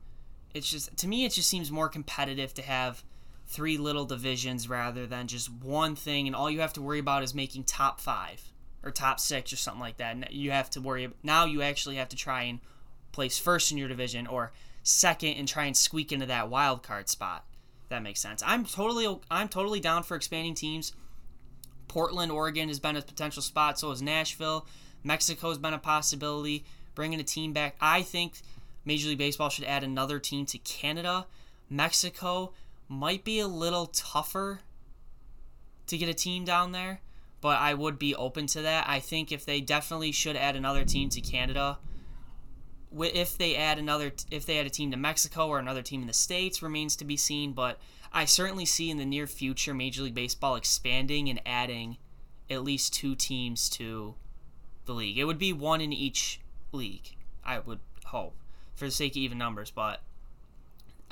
it's 0.54 0.70
just 0.70 0.96
to 0.98 1.08
me 1.08 1.24
it 1.24 1.32
just 1.32 1.48
seems 1.48 1.70
more 1.70 1.88
competitive 1.88 2.54
to 2.54 2.62
have 2.62 3.04
three 3.46 3.78
little 3.78 4.04
divisions 4.04 4.68
rather 4.68 5.06
than 5.06 5.26
just 5.26 5.52
one 5.52 5.94
thing 5.94 6.26
and 6.26 6.34
all 6.34 6.50
you 6.50 6.60
have 6.60 6.72
to 6.72 6.82
worry 6.82 6.98
about 6.98 7.22
is 7.22 7.34
making 7.34 7.62
top 7.62 8.00
five 8.00 8.42
or 8.82 8.90
top 8.90 9.20
six 9.20 9.52
or 9.52 9.56
something 9.56 9.80
like 9.80 9.98
that. 9.98 10.32
You 10.32 10.50
have 10.50 10.70
to 10.70 10.80
worry 10.80 11.08
now. 11.22 11.44
You 11.44 11.62
actually 11.62 11.96
have 11.96 12.08
to 12.10 12.16
try 12.16 12.44
and 12.44 12.60
place 13.12 13.38
first 13.38 13.72
in 13.72 13.78
your 13.78 13.88
division 13.88 14.26
or 14.26 14.52
second 14.82 15.34
and 15.34 15.48
try 15.48 15.64
and 15.64 15.76
squeak 15.76 16.12
into 16.12 16.26
that 16.26 16.50
wild 16.50 16.82
card 16.82 17.08
spot. 17.08 17.44
That 17.88 18.02
makes 18.02 18.20
sense. 18.20 18.42
I'm 18.44 18.64
totally 18.64 19.20
I'm 19.30 19.48
totally 19.48 19.80
down 19.80 20.02
for 20.02 20.16
expanding 20.16 20.54
teams. 20.54 20.92
Portland, 21.88 22.32
Oregon 22.32 22.68
has 22.68 22.80
been 22.80 22.96
a 22.96 23.02
potential 23.02 23.42
spot. 23.42 23.78
So 23.78 23.90
is 23.90 24.02
Nashville. 24.02 24.66
Mexico 25.04 25.48
has 25.48 25.58
been 25.58 25.74
a 25.74 25.78
possibility. 25.78 26.64
Bringing 26.94 27.20
a 27.20 27.24
team 27.24 27.52
back. 27.52 27.76
I 27.80 28.02
think 28.02 28.40
Major 28.84 29.08
League 29.08 29.18
Baseball 29.18 29.50
should 29.50 29.64
add 29.64 29.84
another 29.84 30.18
team 30.18 30.46
to 30.46 30.58
Canada. 30.58 31.26
Mexico 31.68 32.52
might 32.88 33.24
be 33.24 33.40
a 33.40 33.48
little 33.48 33.86
tougher 33.86 34.60
to 35.88 35.98
get 35.98 36.08
a 36.08 36.14
team 36.14 36.44
down 36.44 36.72
there, 36.72 37.00
but 37.40 37.58
I 37.58 37.74
would 37.74 37.98
be 37.98 38.14
open 38.14 38.46
to 38.48 38.62
that. 38.62 38.88
I 38.88 39.00
think 39.00 39.30
if 39.30 39.44
they 39.44 39.60
definitely 39.60 40.12
should 40.12 40.36
add 40.36 40.56
another 40.56 40.84
team 40.84 41.08
to 41.10 41.20
Canada, 41.20 41.78
if 42.98 43.36
they 43.36 43.56
add 43.56 43.78
another, 43.78 44.12
if 44.30 44.46
they 44.46 44.58
add 44.58 44.66
a 44.66 44.70
team 44.70 44.90
to 44.92 44.96
Mexico 44.96 45.48
or 45.48 45.58
another 45.58 45.82
team 45.82 46.00
in 46.00 46.06
the 46.06 46.12
states, 46.12 46.62
remains 46.62 46.96
to 46.96 47.04
be 47.04 47.16
seen. 47.16 47.52
But 47.52 47.78
I 48.12 48.24
certainly 48.24 48.64
see 48.64 48.90
in 48.90 48.96
the 48.96 49.04
near 49.04 49.26
future 49.26 49.74
Major 49.74 50.02
League 50.02 50.14
Baseball 50.14 50.56
expanding 50.56 51.28
and 51.28 51.40
adding 51.44 51.98
at 52.48 52.64
least 52.64 52.94
two 52.94 53.14
teams 53.14 53.68
to 53.70 54.14
the 54.84 54.94
league. 54.94 55.18
It 55.18 55.24
would 55.24 55.38
be 55.38 55.52
one 55.52 55.80
in 55.80 55.92
each 55.92 56.40
league. 56.72 57.16
I 57.44 57.58
would 57.58 57.80
hope 58.06 58.36
for 58.74 58.84
the 58.84 58.90
sake 58.90 59.12
of 59.12 59.18
even 59.18 59.38
numbers, 59.38 59.70
but 59.70 60.00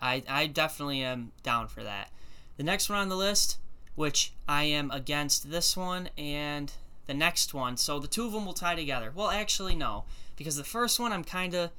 I 0.00 0.22
I 0.28 0.46
definitely 0.46 1.02
am 1.02 1.32
down 1.42 1.68
for 1.68 1.82
that. 1.82 2.10
The 2.56 2.62
next 2.62 2.88
one 2.88 2.98
on 2.98 3.08
the 3.08 3.16
list, 3.16 3.58
which 3.94 4.32
I 4.48 4.64
am 4.64 4.90
against 4.90 5.50
this 5.50 5.76
one 5.76 6.08
and 6.16 6.72
the 7.06 7.14
next 7.14 7.52
one. 7.52 7.76
So 7.76 7.98
the 7.98 8.08
two 8.08 8.26
of 8.26 8.32
them 8.32 8.46
will 8.46 8.54
tie 8.54 8.74
together. 8.74 9.12
Well, 9.14 9.30
actually 9.30 9.74
no, 9.74 10.04
because 10.36 10.56
the 10.56 10.64
first 10.64 11.00
one 11.00 11.12
I'm 11.12 11.24
kind 11.24 11.54
of 11.54 11.70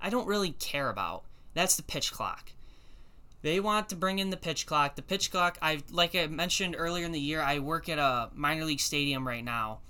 I 0.00 0.10
don't 0.10 0.26
really 0.26 0.52
care 0.52 0.90
about. 0.90 1.24
That's 1.54 1.76
the 1.76 1.82
pitch 1.82 2.12
clock. 2.12 2.52
They 3.42 3.60
want 3.60 3.88
to 3.88 3.96
bring 3.96 4.18
in 4.18 4.30
the 4.30 4.36
pitch 4.36 4.66
clock. 4.66 4.96
The 4.96 5.02
pitch 5.02 5.30
clock, 5.30 5.58
I 5.62 5.82
like 5.90 6.14
I 6.14 6.26
mentioned 6.26 6.74
earlier 6.76 7.04
in 7.04 7.12
the 7.12 7.20
year, 7.20 7.40
I 7.40 7.60
work 7.60 7.88
at 7.88 7.98
a 7.98 8.30
minor 8.34 8.64
league 8.64 8.80
stadium 8.80 9.26
right 9.26 9.44
now. 9.44 9.80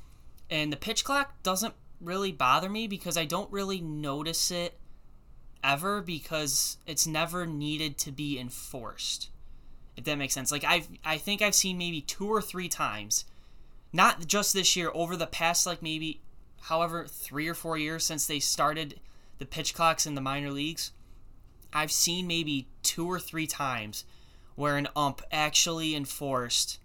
And 0.51 0.73
the 0.73 0.77
pitch 0.77 1.05
clock 1.05 1.43
doesn't 1.43 1.75
really 2.01 2.33
bother 2.33 2.69
me 2.69 2.87
because 2.87 3.17
I 3.17 3.25
don't 3.25 3.51
really 3.51 3.81
notice 3.81 4.51
it 4.51 4.79
ever 5.65 6.01
because 6.01 6.79
it's 6.87 7.07
never 7.07 7.47
needed 7.47 7.99
to 7.99 8.13
be 8.13 8.39
enforced. 8.39 9.31
If 9.97 10.05
that 10.05 10.19
makes 10.19 10.35
sense. 10.35 10.53
Like 10.53 10.65
I 10.65 10.85
I 11.05 11.19
think 11.19 11.43
I've 11.43 11.55
seen 11.55 11.79
maybe 11.79 12.01
two 12.01 12.29
or 12.29 12.43
three 12.43 12.69
times 12.69 13.25
not 13.93 14.27
just 14.27 14.53
this 14.53 14.77
year 14.77 14.91
over 14.95 15.17
the 15.17 15.27
past 15.27 15.67
like 15.67 15.83
maybe 15.83 16.21
however 16.63 17.07
3 17.07 17.49
or 17.49 17.55
4 17.55 17.79
years 17.79 18.05
since 18.05 18.27
they 18.27 18.39
started 18.39 19.01
the 19.39 19.47
pitch 19.47 19.75
clocks 19.75 20.07
in 20.07 20.15
the 20.15 20.21
minor 20.21 20.51
leagues. 20.51 20.93
I've 21.73 21.93
seen 21.93 22.27
maybe 22.27 22.69
two 22.83 23.07
or 23.07 23.21
three 23.21 23.47
times 23.47 24.05
where 24.55 24.77
an 24.77 24.89
ump 24.97 25.23
actually 25.31 25.95
enforced 25.95 26.79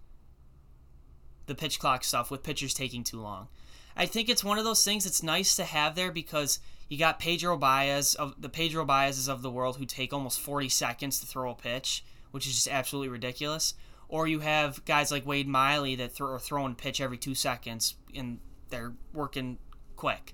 the 1.46 1.54
pitch 1.54 1.78
clock 1.78 2.04
stuff 2.04 2.30
with 2.30 2.42
pitchers 2.42 2.74
taking 2.74 3.04
too 3.04 3.20
long. 3.20 3.48
I 3.96 4.06
think 4.06 4.28
it's 4.28 4.44
one 4.44 4.58
of 4.58 4.64
those 4.64 4.84
things 4.84 5.04
that's 5.04 5.22
nice 5.22 5.56
to 5.56 5.64
have 5.64 5.94
there 5.94 6.10
because 6.10 6.58
you 6.88 6.98
got 6.98 7.18
Pedro 7.18 7.56
Baez 7.56 8.14
of 8.14 8.40
the 8.40 8.48
Pedro 8.48 8.84
Baez's 8.84 9.28
of 9.28 9.42
the 9.42 9.50
world 9.50 9.76
who 9.76 9.86
take 9.86 10.12
almost 10.12 10.40
40 10.40 10.68
seconds 10.68 11.20
to 11.20 11.26
throw 11.26 11.50
a 11.50 11.54
pitch, 11.54 12.04
which 12.30 12.46
is 12.46 12.54
just 12.54 12.68
absolutely 12.68 13.08
ridiculous. 13.08 13.74
Or 14.08 14.26
you 14.26 14.40
have 14.40 14.84
guys 14.84 15.10
like 15.10 15.26
Wade 15.26 15.48
Miley 15.48 15.96
that 15.96 16.12
throw, 16.12 16.34
are 16.34 16.38
throwing 16.38 16.74
pitch 16.74 17.00
every 17.00 17.18
two 17.18 17.34
seconds 17.34 17.94
and 18.14 18.38
they're 18.70 18.92
working 19.12 19.58
quick. 19.96 20.32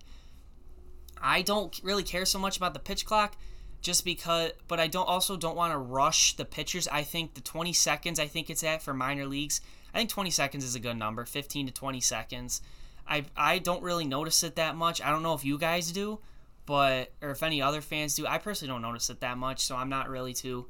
I 1.22 1.42
don't 1.42 1.78
really 1.82 2.02
care 2.02 2.24
so 2.24 2.38
much 2.38 2.56
about 2.56 2.72
the 2.72 2.80
pitch 2.80 3.04
clock 3.04 3.36
just 3.80 4.04
because 4.04 4.52
but 4.68 4.78
I 4.78 4.86
don't 4.86 5.08
also 5.08 5.36
don't 5.36 5.56
want 5.56 5.72
to 5.72 5.78
rush 5.78 6.36
the 6.36 6.44
pitchers. 6.44 6.88
I 6.88 7.02
think 7.02 7.34
the 7.34 7.40
20 7.40 7.72
seconds 7.72 8.20
I 8.20 8.26
think 8.26 8.50
it's 8.50 8.64
at 8.64 8.82
for 8.82 8.94
minor 8.94 9.26
leagues. 9.26 9.60
I 9.94 9.98
think 9.98 10.10
20 10.10 10.30
seconds 10.30 10.64
is 10.64 10.74
a 10.74 10.80
good 10.80 10.96
number, 10.96 11.24
15 11.24 11.66
to 11.66 11.72
20 11.72 12.00
seconds. 12.00 12.60
I 13.08 13.24
I 13.36 13.58
don't 13.58 13.82
really 13.82 14.04
notice 14.04 14.42
it 14.42 14.56
that 14.56 14.76
much. 14.76 15.02
I 15.02 15.10
don't 15.10 15.22
know 15.22 15.34
if 15.34 15.44
you 15.44 15.58
guys 15.58 15.92
do, 15.92 16.20
but 16.66 17.12
or 17.20 17.30
if 17.30 17.42
any 17.42 17.60
other 17.60 17.80
fans 17.80 18.14
do. 18.14 18.26
I 18.26 18.38
personally 18.38 18.72
don't 18.72 18.82
notice 18.82 19.10
it 19.10 19.20
that 19.20 19.38
much, 19.38 19.60
so 19.60 19.76
I'm 19.76 19.88
not 19.88 20.08
really 20.08 20.34
too 20.34 20.66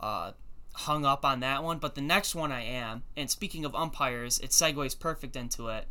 uh, 0.00 0.32
hung 0.74 1.04
up 1.06 1.24
on 1.24 1.40
that 1.40 1.62
one. 1.62 1.78
But 1.78 1.94
the 1.94 2.02
next 2.02 2.34
one 2.34 2.52
I 2.52 2.64
am. 2.64 3.04
And 3.16 3.30
speaking 3.30 3.64
of 3.64 3.74
umpires, 3.74 4.38
it 4.40 4.50
segues 4.50 4.98
perfect 4.98 5.36
into 5.36 5.68
it. 5.68 5.86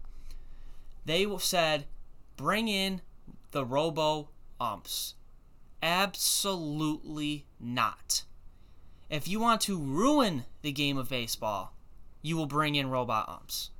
They 1.05 1.25
said, 1.39 1.85
bring 2.37 2.67
in 2.67 3.01
the 3.51 3.65
robo 3.65 4.29
umps. 4.59 5.15
Absolutely 5.81 7.45
not. 7.59 8.23
If 9.09 9.27
you 9.27 9.39
want 9.39 9.61
to 9.61 9.77
ruin 9.77 10.45
the 10.61 10.71
game 10.71 10.97
of 10.97 11.09
baseball, 11.09 11.73
you 12.21 12.37
will 12.37 12.45
bring 12.45 12.75
in 12.75 12.89
robot 12.89 13.27
umps. 13.27 13.71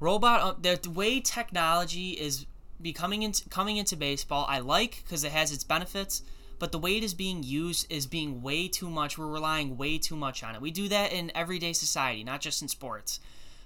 Robot 0.00 0.62
the 0.62 0.90
way 0.90 1.20
technology 1.20 2.10
is 2.10 2.46
becoming 2.80 3.22
into 3.22 3.48
coming 3.48 3.76
into 3.76 3.96
baseball, 3.96 4.46
I 4.48 4.60
like 4.60 5.02
because 5.02 5.24
it 5.24 5.32
has 5.32 5.52
its 5.52 5.64
benefits. 5.64 6.22
But 6.58 6.72
the 6.72 6.78
way 6.78 6.96
it 6.96 7.04
is 7.04 7.14
being 7.14 7.44
used 7.44 7.90
is 7.90 8.06
being 8.06 8.42
way 8.42 8.66
too 8.66 8.90
much. 8.90 9.16
We're 9.16 9.28
relying 9.28 9.76
way 9.76 9.96
too 9.96 10.16
much 10.16 10.42
on 10.42 10.56
it. 10.56 10.60
We 10.60 10.72
do 10.72 10.88
that 10.88 11.12
in 11.12 11.30
everyday 11.34 11.72
society, 11.72 12.24
not 12.24 12.40
just 12.40 12.62
in 12.62 12.68
sports. 12.68 13.20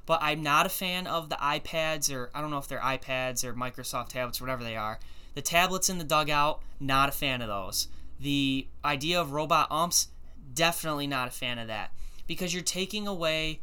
But 0.04 0.18
I'm 0.23 0.42
not 0.42 0.66
a 0.66 0.68
fan 0.68 1.06
of 1.06 1.30
the 1.30 1.37
iPads, 1.37 2.14
or 2.14 2.30
I 2.35 2.42
don't 2.42 2.50
know 2.50 2.59
if 2.59 2.68
they're 2.68 2.80
iPads 2.80 3.44
or 3.44 3.54
Microsoft 3.54 4.09
tablets, 4.09 4.40
or 4.40 4.44
whatever 4.44 4.64
they 4.64 4.76
are. 4.76 4.99
The 5.34 5.42
tablets 5.42 5.88
in 5.88 5.98
the 5.98 6.04
dugout, 6.04 6.60
not 6.78 7.08
a 7.08 7.12
fan 7.12 7.42
of 7.42 7.48
those. 7.48 7.88
The 8.20 8.66
idea 8.84 9.20
of 9.20 9.32
robot 9.32 9.70
umps, 9.70 10.08
definitely 10.54 11.06
not 11.06 11.28
a 11.28 11.32
fan 11.32 11.58
of 11.58 11.68
that. 11.68 11.92
Because 12.26 12.52
you're 12.52 12.62
taking 12.62 13.06
away 13.06 13.60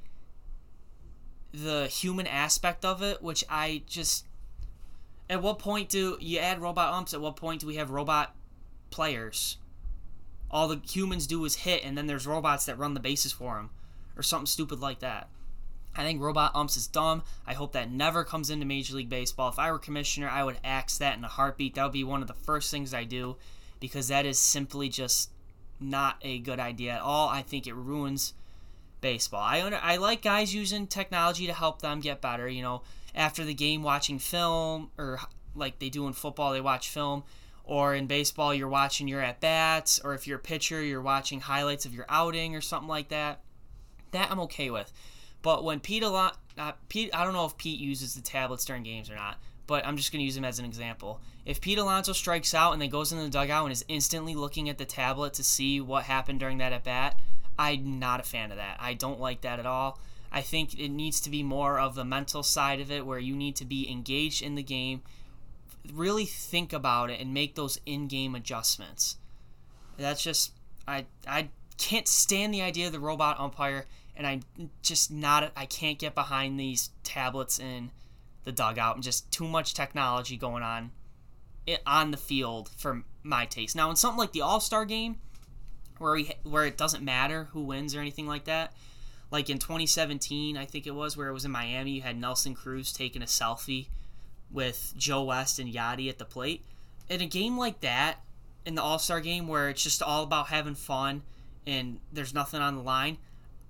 the 1.53 1.87
human 1.87 2.27
aspect 2.27 2.85
of 2.85 3.01
it, 3.01 3.21
which 3.21 3.43
I 3.49 3.83
just 3.87 4.25
at 5.29 5.41
what 5.41 5.59
point 5.59 5.89
do 5.89 6.17
you 6.19 6.39
add 6.39 6.59
robot 6.59 6.93
umps? 6.93 7.13
At 7.13 7.21
what 7.21 7.35
point 7.35 7.61
do 7.61 7.67
we 7.67 7.75
have 7.75 7.91
robot 7.91 8.35
players? 8.89 9.57
All 10.49 10.67
the 10.67 10.81
humans 10.83 11.27
do 11.27 11.45
is 11.45 11.57
hit, 11.57 11.83
and 11.83 11.95
then 11.95 12.07
there's 12.07 12.25
robots 12.25 12.65
that 12.65 12.79
run 12.79 12.95
the 12.95 12.99
bases 12.99 13.31
for 13.31 13.55
them, 13.55 13.69
or 14.17 14.23
something 14.23 14.47
stupid 14.47 14.79
like 14.79 14.99
that. 14.99 15.29
I 15.95 16.03
think 16.03 16.21
robot 16.21 16.55
umps 16.55 16.77
is 16.77 16.87
dumb. 16.87 17.23
I 17.45 17.53
hope 17.53 17.73
that 17.73 17.91
never 17.91 18.23
comes 18.23 18.49
into 18.49 18.65
Major 18.65 18.95
League 18.95 19.09
Baseball. 19.09 19.49
If 19.49 19.59
I 19.59 19.71
were 19.71 19.79
commissioner, 19.79 20.29
I 20.29 20.43
would 20.43 20.57
axe 20.63 20.97
that 20.99 21.17
in 21.17 21.23
a 21.23 21.27
heartbeat. 21.27 21.75
That 21.75 21.83
would 21.83 21.93
be 21.93 22.03
one 22.03 22.21
of 22.21 22.27
the 22.27 22.33
first 22.33 22.71
things 22.71 22.93
I 22.93 23.03
do 23.03 23.37
because 23.79 24.07
that 24.07 24.25
is 24.25 24.39
simply 24.39 24.89
just 24.89 25.31
not 25.79 26.17
a 26.21 26.39
good 26.39 26.59
idea 26.59 26.93
at 26.93 27.01
all. 27.01 27.27
I 27.29 27.41
think 27.41 27.67
it 27.67 27.75
ruins 27.75 28.33
baseball. 29.01 29.41
I 29.41 29.61
under, 29.61 29.79
I 29.81 29.97
like 29.97 30.21
guys 30.21 30.53
using 30.53 30.87
technology 30.87 31.47
to 31.47 31.53
help 31.53 31.81
them 31.81 31.99
get 31.99 32.21
better. 32.21 32.47
You 32.47 32.61
know, 32.61 32.81
after 33.15 33.43
the 33.43 33.53
game 33.53 33.83
watching 33.83 34.19
film 34.19 34.91
or 34.97 35.19
like 35.55 35.79
they 35.79 35.89
do 35.89 36.07
in 36.07 36.13
football 36.13 36.53
they 36.53 36.61
watch 36.61 36.89
film 36.89 37.23
or 37.63 37.93
in 37.93 38.07
baseball 38.07 38.53
you're 38.53 38.67
watching 38.67 39.07
your 39.07 39.21
at 39.21 39.39
bats 39.39 39.99
or 40.03 40.13
if 40.13 40.27
you're 40.27 40.37
a 40.37 40.41
pitcher 40.41 40.81
you're 40.81 41.01
watching 41.01 41.39
highlights 41.41 41.85
of 41.85 41.93
your 41.93 42.05
outing 42.09 42.55
or 42.55 42.61
something 42.61 42.87
like 42.87 43.09
that 43.09 43.41
that 44.11 44.31
i'm 44.31 44.39
okay 44.39 44.69
with 44.69 44.91
but 45.41 45.63
when 45.63 45.79
pete 45.79 46.03
a 46.03 46.09
lot 46.09 46.37
uh, 46.57 46.71
pete 46.89 47.09
i 47.13 47.23
don't 47.23 47.33
know 47.33 47.45
if 47.45 47.57
pete 47.57 47.79
uses 47.79 48.15
the 48.15 48.21
tablets 48.21 48.65
during 48.65 48.83
games 48.83 49.09
or 49.09 49.15
not 49.15 49.37
but 49.67 49.85
i'm 49.85 49.97
just 49.97 50.11
going 50.11 50.19
to 50.19 50.25
use 50.25 50.35
him 50.35 50.45
as 50.45 50.59
an 50.59 50.65
example. 50.65 51.21
If 51.45 51.61
pete 51.61 51.77
alonso 51.77 52.13
strikes 52.13 52.53
out 52.53 52.73
and 52.73 52.81
then 52.81 52.89
goes 52.89 53.11
into 53.11 53.23
the 53.23 53.29
dugout 53.29 53.65
and 53.65 53.71
is 53.71 53.85
instantly 53.87 54.35
looking 54.35 54.69
at 54.69 54.77
the 54.77 54.85
tablet 54.85 55.33
to 55.35 55.43
see 55.43 55.79
what 55.79 56.03
happened 56.03 56.39
during 56.39 56.57
that 56.57 56.73
at 56.73 56.83
bat 56.83 57.19
i'm 57.57 57.99
not 57.99 58.19
a 58.19 58.23
fan 58.23 58.51
of 58.51 58.57
that. 58.57 58.77
I 58.79 58.93
don't 58.93 59.19
like 59.19 59.41
that 59.41 59.59
at 59.59 59.65
all. 59.65 59.99
I 60.31 60.41
think 60.41 60.79
it 60.79 60.89
needs 60.89 61.19
to 61.21 61.29
be 61.29 61.43
more 61.43 61.79
of 61.79 61.95
the 61.95 62.05
mental 62.05 62.43
side 62.43 62.79
of 62.79 62.91
it 62.91 63.05
where 63.05 63.19
you 63.19 63.35
need 63.35 63.55
to 63.57 63.65
be 63.65 63.89
engaged 63.91 64.41
in 64.41 64.55
the 64.55 64.63
game, 64.63 65.01
really 65.93 66.25
think 66.25 66.71
about 66.71 67.09
it 67.09 67.19
and 67.19 67.33
make 67.33 67.55
those 67.55 67.79
in-game 67.85 68.35
adjustments. 68.35 69.17
That's 69.97 70.23
just 70.23 70.53
I 70.87 71.05
I 71.27 71.49
can't 71.77 72.07
stand 72.07 72.53
the 72.53 72.61
idea 72.61 72.87
of 72.87 72.93
the 72.93 72.99
robot 72.99 73.39
umpire 73.39 73.85
and 74.19 74.27
I 74.27 74.41
just 74.83 75.09
not 75.09 75.51
I 75.55 75.65
can't 75.65 75.97
get 75.97 76.13
behind 76.13 76.59
these 76.59 76.89
tablets 77.03 77.57
in 77.57 77.89
the 78.43 78.51
dugout 78.51 78.95
and 78.95 79.03
just 79.03 79.31
too 79.31 79.47
much 79.47 79.73
technology 79.73 80.35
going 80.37 80.61
on 80.61 80.91
on 81.87 82.11
the 82.11 82.17
field 82.17 82.69
for 82.77 83.03
my 83.23 83.45
taste. 83.45 83.75
Now 83.75 83.89
in 83.89 83.95
something 83.95 84.19
like 84.19 84.33
the 84.33 84.41
All-Star 84.41 84.83
game 84.85 85.17
where 85.99 86.13
we 86.13 86.31
where 86.43 86.65
it 86.65 86.77
doesn't 86.77 87.03
matter 87.03 87.45
who 87.53 87.63
wins 87.63 87.95
or 87.95 88.01
anything 88.01 88.27
like 88.27 88.43
that, 88.43 88.73
like 89.31 89.49
in 89.49 89.57
2017, 89.57 90.57
I 90.57 90.65
think 90.65 90.85
it 90.85 90.95
was, 90.95 91.15
where 91.15 91.29
it 91.29 91.33
was 91.33 91.45
in 91.45 91.51
Miami, 91.51 91.91
you 91.91 92.01
had 92.01 92.19
Nelson 92.19 92.55
Cruz 92.55 92.91
taking 92.91 93.21
a 93.21 93.25
selfie 93.25 93.87
with 94.51 94.93
Joe 94.97 95.23
West 95.23 95.59
and 95.59 95.73
Yadi 95.73 96.09
at 96.09 96.17
the 96.17 96.25
plate. 96.25 96.65
In 97.07 97.21
a 97.21 97.25
game 97.25 97.57
like 97.57 97.79
that, 97.81 98.17
in 98.65 98.75
the 98.75 98.81
All 98.81 98.99
Star 98.99 99.21
game, 99.21 99.47
where 99.47 99.69
it's 99.69 99.83
just 99.83 100.03
all 100.03 100.23
about 100.23 100.47
having 100.47 100.75
fun 100.75 101.21
and 101.65 101.99
there's 102.11 102.33
nothing 102.33 102.61
on 102.61 102.75
the 102.75 102.81
line, 102.81 103.17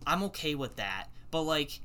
I'm 0.10 0.24
okay 0.24 0.56
with 0.56 0.76
that. 0.78 1.06
But 1.32 1.44
like, 1.44 1.80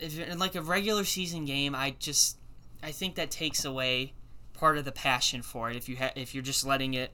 in 0.00 0.38
like 0.38 0.56
a 0.56 0.62
regular 0.62 1.04
season 1.04 1.44
game, 1.44 1.74
I 1.74 1.94
just 1.98 2.36
I 2.82 2.90
think 2.90 3.14
that 3.14 3.30
takes 3.30 3.64
away 3.64 4.14
part 4.52 4.76
of 4.76 4.84
the 4.84 4.92
passion 4.92 5.42
for 5.42 5.70
it 5.70 5.76
if 5.76 5.88
you 5.88 5.96
ha- 5.96 6.12
if 6.16 6.34
you're 6.34 6.42
just 6.42 6.66
letting 6.66 6.94
it 6.94 7.12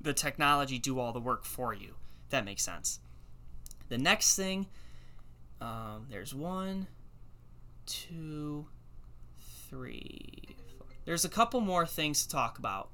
the 0.00 0.12
technology 0.12 0.78
do 0.78 0.98
all 1.00 1.12
the 1.12 1.20
work 1.20 1.44
for 1.44 1.74
you. 1.74 1.94
that 2.30 2.44
makes 2.44 2.62
sense. 2.62 3.00
The 3.88 3.98
next 3.98 4.36
thing, 4.36 4.66
um, 5.60 6.06
there's 6.10 6.34
one, 6.34 6.86
two, 7.86 8.66
three. 9.68 10.56
Four. 10.78 10.86
There's 11.04 11.24
a 11.24 11.28
couple 11.28 11.60
more 11.60 11.86
things 11.86 12.22
to 12.22 12.28
talk 12.28 12.58
about. 12.58 12.90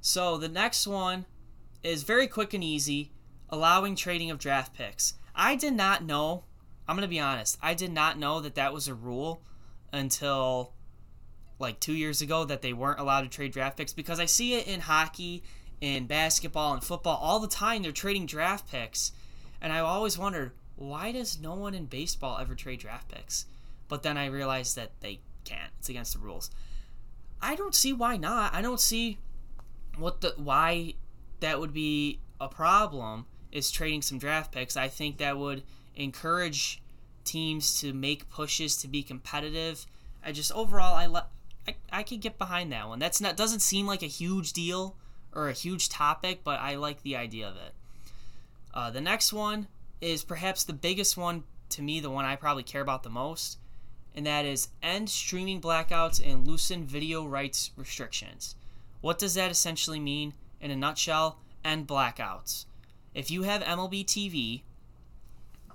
So 0.00 0.38
the 0.38 0.48
next 0.48 0.86
one 0.86 1.26
is 1.82 2.02
very 2.02 2.26
quick 2.26 2.54
and 2.54 2.64
easy, 2.64 3.12
allowing 3.48 3.94
trading 3.94 4.30
of 4.30 4.38
draft 4.38 4.74
picks. 4.74 5.14
I 5.40 5.56
did 5.56 5.72
not 5.72 6.04
know. 6.04 6.44
I'm 6.86 6.96
gonna 6.96 7.08
be 7.08 7.18
honest. 7.18 7.56
I 7.62 7.72
did 7.72 7.90
not 7.90 8.18
know 8.18 8.40
that 8.40 8.56
that 8.56 8.74
was 8.74 8.88
a 8.88 8.94
rule 8.94 9.42
until 9.90 10.74
like 11.58 11.80
two 11.80 11.94
years 11.94 12.20
ago 12.20 12.44
that 12.44 12.60
they 12.60 12.74
weren't 12.74 13.00
allowed 13.00 13.22
to 13.22 13.28
trade 13.28 13.52
draft 13.52 13.78
picks 13.78 13.94
because 13.94 14.20
I 14.20 14.26
see 14.26 14.52
it 14.52 14.66
in 14.66 14.80
hockey, 14.80 15.42
in 15.80 16.06
basketball, 16.06 16.74
and 16.74 16.84
football 16.84 17.16
all 17.16 17.40
the 17.40 17.48
time. 17.48 17.82
They're 17.82 17.90
trading 17.90 18.26
draft 18.26 18.70
picks, 18.70 19.12
and 19.62 19.72
I 19.72 19.78
always 19.78 20.18
wondered 20.18 20.52
why 20.76 21.10
does 21.10 21.40
no 21.40 21.54
one 21.54 21.72
in 21.74 21.86
baseball 21.86 22.38
ever 22.38 22.54
trade 22.54 22.80
draft 22.80 23.08
picks? 23.08 23.46
But 23.88 24.02
then 24.02 24.18
I 24.18 24.26
realized 24.26 24.76
that 24.76 24.92
they 25.00 25.20
can't. 25.46 25.72
It's 25.78 25.88
against 25.88 26.12
the 26.12 26.18
rules. 26.18 26.50
I 27.40 27.56
don't 27.56 27.74
see 27.74 27.94
why 27.94 28.18
not. 28.18 28.52
I 28.52 28.60
don't 28.60 28.80
see 28.80 29.18
what 29.96 30.20
the 30.20 30.34
why 30.36 30.96
that 31.40 31.58
would 31.60 31.72
be 31.72 32.20
a 32.38 32.48
problem 32.48 33.24
is 33.52 33.70
trading 33.70 34.02
some 34.02 34.18
draft 34.18 34.52
picks. 34.52 34.76
I 34.76 34.88
think 34.88 35.18
that 35.18 35.38
would 35.38 35.62
encourage 35.96 36.80
teams 37.24 37.80
to 37.80 37.92
make 37.92 38.30
pushes 38.30 38.76
to 38.78 38.88
be 38.88 39.02
competitive. 39.02 39.86
I 40.24 40.32
just 40.32 40.52
overall 40.52 40.94
I 40.94 41.06
let 41.06 41.26
I, 41.68 41.74
I 41.92 42.02
could 42.02 42.20
get 42.20 42.38
behind 42.38 42.72
that 42.72 42.88
one. 42.88 42.98
That's 42.98 43.20
not 43.20 43.36
doesn't 43.36 43.60
seem 43.60 43.86
like 43.86 44.02
a 44.02 44.06
huge 44.06 44.52
deal 44.52 44.96
or 45.34 45.48
a 45.48 45.52
huge 45.52 45.88
topic, 45.88 46.40
but 46.42 46.58
I 46.60 46.76
like 46.76 47.02
the 47.02 47.16
idea 47.16 47.48
of 47.48 47.56
it. 47.56 47.74
Uh, 48.72 48.90
the 48.90 49.00
next 49.00 49.32
one 49.32 49.66
is 50.00 50.24
perhaps 50.24 50.64
the 50.64 50.72
biggest 50.72 51.16
one 51.16 51.44
to 51.70 51.82
me, 51.82 52.00
the 52.00 52.10
one 52.10 52.24
I 52.24 52.36
probably 52.36 52.62
care 52.62 52.80
about 52.80 53.02
the 53.02 53.10
most, 53.10 53.58
and 54.14 54.26
that 54.26 54.44
is 54.44 54.68
end 54.82 55.08
streaming 55.08 55.60
blackouts 55.60 56.24
and 56.24 56.46
loosen 56.46 56.84
video 56.84 57.24
rights 57.24 57.70
restrictions. 57.76 58.54
What 59.00 59.18
does 59.18 59.34
that 59.34 59.50
essentially 59.50 60.00
mean? 60.00 60.34
In 60.60 60.70
a 60.70 60.76
nutshell, 60.76 61.38
end 61.64 61.86
blackouts. 61.86 62.66
If 63.14 63.30
you 63.30 63.42
have 63.42 63.62
MLB 63.62 64.04
TV, 64.04 64.62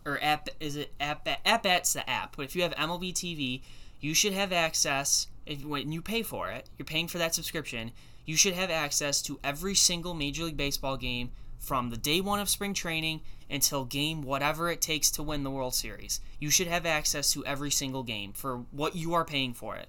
or 0.05 0.21
app 0.21 0.49
is 0.59 0.75
it 0.75 0.93
app 0.99 1.27
app 1.45 1.65
at's 1.65 1.93
the 1.93 2.09
app, 2.09 2.35
but 2.35 2.45
if 2.45 2.55
you 2.55 2.61
have 2.61 2.75
MLB 2.75 3.13
TV, 3.13 3.61
you 3.99 4.13
should 4.13 4.33
have 4.33 4.53
access 4.53 5.27
if 5.45 5.63
when 5.63 5.91
you 5.91 6.01
pay 6.01 6.23
for 6.23 6.49
it, 6.49 6.69
you're 6.77 6.85
paying 6.85 7.07
for 7.07 7.17
that 7.17 7.35
subscription, 7.35 7.91
you 8.25 8.35
should 8.35 8.53
have 8.53 8.71
access 8.71 9.21
to 9.23 9.39
every 9.43 9.75
single 9.75 10.13
Major 10.13 10.43
League 10.43 10.57
Baseball 10.57 10.97
game 10.97 11.31
from 11.59 11.89
the 11.89 11.97
day 11.97 12.21
one 12.21 12.39
of 12.39 12.49
spring 12.49 12.73
training 12.73 13.21
until 13.49 13.85
game 13.85 14.21
whatever 14.21 14.69
it 14.69 14.81
takes 14.81 15.11
to 15.11 15.23
win 15.23 15.43
the 15.43 15.51
World 15.51 15.75
Series. 15.75 16.19
You 16.39 16.49
should 16.49 16.67
have 16.67 16.85
access 16.85 17.31
to 17.33 17.45
every 17.45 17.71
single 17.71 18.03
game 18.03 18.33
for 18.33 18.57
what 18.71 18.95
you 18.95 19.13
are 19.13 19.25
paying 19.25 19.53
for 19.53 19.75
it. 19.75 19.87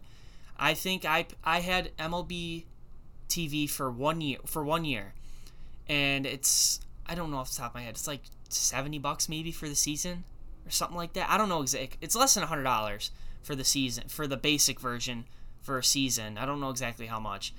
I 0.58 0.74
think 0.74 1.04
I 1.04 1.26
I 1.44 1.60
had 1.60 1.96
MLB 1.96 2.64
TV 3.28 3.68
for 3.68 3.90
one 3.90 4.20
year 4.20 4.38
for 4.46 4.64
one 4.64 4.84
year, 4.84 5.14
and 5.88 6.26
it's 6.26 6.80
I 7.08 7.14
don't 7.14 7.30
know 7.30 7.38
off 7.38 7.50
the 7.50 7.56
top 7.56 7.72
of 7.72 7.74
my 7.76 7.82
head. 7.82 7.94
It's 7.94 8.06
like 8.06 8.22
seventy 8.48 8.98
bucks 8.98 9.28
maybe 9.28 9.52
for 9.52 9.68
the 9.68 9.74
season 9.74 10.24
or 10.66 10.70
something 10.70 10.96
like 10.96 11.12
that. 11.14 11.30
I 11.30 11.38
don't 11.38 11.48
know 11.48 11.62
exactly. 11.62 11.98
It's 12.00 12.16
less 12.16 12.34
than 12.34 12.44
hundred 12.44 12.64
dollars 12.64 13.10
for 13.42 13.54
the 13.54 13.64
season 13.64 14.08
for 14.08 14.26
the 14.26 14.36
basic 14.36 14.80
version 14.80 15.24
for 15.62 15.78
a 15.78 15.84
season. 15.84 16.38
I 16.38 16.46
don't 16.46 16.60
know 16.60 16.70
exactly 16.70 17.06
how 17.06 17.20
much, 17.20 17.54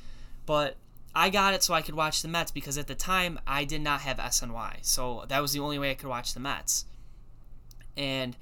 but 0.45 0.75
I 1.15 1.29
got 1.29 1.53
it 1.53 1.63
so 1.63 1.73
I 1.73 1.81
could 1.81 1.95
watch 1.95 2.21
the 2.21 2.27
Mets 2.27 2.51
because 2.51 2.77
at 2.77 2.87
the 2.87 2.95
time 2.95 3.39
I 3.47 3.63
did 3.63 3.81
not 3.81 4.01
have 4.01 4.17
SNY, 4.17 4.77
so 4.81 5.25
that 5.29 5.41
was 5.41 5.53
the 5.53 5.59
only 5.59 5.79
way 5.79 5.91
I 5.91 5.95
could 5.95 6.09
watch 6.09 6.33
the 6.33 6.39
Mets, 6.39 6.85
and 7.95 8.35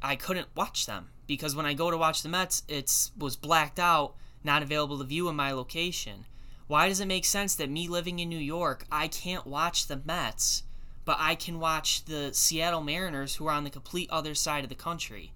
I 0.00 0.16
couldn't 0.16 0.48
watch 0.54 0.86
them 0.86 1.10
because 1.26 1.54
when 1.54 1.66
I 1.66 1.74
go 1.74 1.90
to 1.90 1.96
watch 1.96 2.22
the 2.22 2.28
Mets, 2.28 2.62
it 2.68 3.10
was 3.18 3.36
blacked 3.36 3.78
out, 3.78 4.14
not 4.42 4.62
available 4.62 4.98
to 4.98 5.04
view 5.04 5.28
in 5.28 5.36
my 5.36 5.52
location. 5.52 6.26
Why 6.72 6.88
does 6.88 7.00
it 7.00 7.06
make 7.06 7.26
sense 7.26 7.54
that 7.56 7.68
me 7.68 7.86
living 7.86 8.18
in 8.18 8.30
New 8.30 8.38
York, 8.38 8.86
I 8.90 9.06
can't 9.06 9.46
watch 9.46 9.88
the 9.88 10.00
Mets, 10.06 10.62
but 11.04 11.18
I 11.20 11.34
can 11.34 11.60
watch 11.60 12.06
the 12.06 12.32
Seattle 12.32 12.80
Mariners 12.80 13.34
who 13.34 13.46
are 13.46 13.52
on 13.52 13.64
the 13.64 13.68
complete 13.68 14.08
other 14.08 14.34
side 14.34 14.64
of 14.64 14.70
the 14.70 14.74
country? 14.74 15.34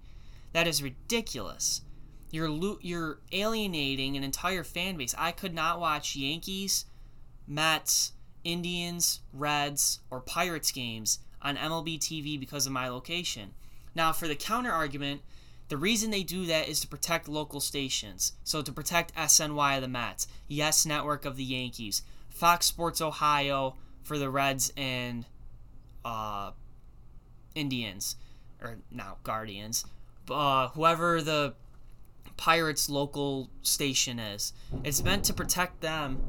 That 0.53 0.65
is 0.65 0.81
ridiculous. 0.81 1.81
You're 2.31 2.49
lo- 2.49 2.79
you're 2.81 3.19
alienating 3.31 4.17
an 4.17 4.23
entire 4.23 4.63
fan 4.63 4.97
base. 4.97 5.13
I 5.15 5.31
could 5.31 5.53
not 5.53 5.79
watch 5.79 6.15
Yankees, 6.15 6.85
Mets, 7.47 8.13
Indians, 8.43 9.19
Reds, 9.31 9.99
or 10.09 10.21
Pirates 10.21 10.71
games 10.71 11.19
on 11.39 11.55
MLB 11.55 11.99
TV 11.99 12.39
because 12.39 12.65
of 12.65 12.73
my 12.73 12.89
location. 12.89 13.53
Now, 13.93 14.11
for 14.11 14.27
the 14.27 14.35
counter 14.35 14.71
argument, 14.71 15.21
the 15.69 15.77
reason 15.77 16.11
they 16.11 16.23
do 16.23 16.45
that 16.45 16.69
is 16.69 16.79
to 16.81 16.87
protect 16.87 17.27
local 17.27 17.59
stations. 17.59 18.33
So 18.43 18.61
to 18.61 18.71
protect 18.71 19.15
SNY 19.15 19.75
of 19.75 19.81
the 19.81 19.87
Mets, 19.87 20.27
Yes 20.47 20.85
Network 20.85 21.25
of 21.25 21.35
the 21.35 21.43
Yankees, 21.43 22.03
Fox 22.29 22.65
Sports 22.65 23.01
Ohio 23.01 23.75
for 24.03 24.17
the 24.17 24.29
Reds 24.29 24.71
and 24.77 25.25
uh, 26.05 26.51
Indians, 27.55 28.15
or 28.61 28.77
now 28.91 29.17
Guardians, 29.23 29.85
uh, 30.29 30.69
whoever 30.69 31.21
the 31.21 31.53
Pirates 32.37 32.89
local 32.89 33.49
station 33.61 34.19
is. 34.19 34.53
It's 34.83 35.03
meant 35.03 35.25
to 35.25 35.33
protect 35.33 35.81
them, 35.81 36.21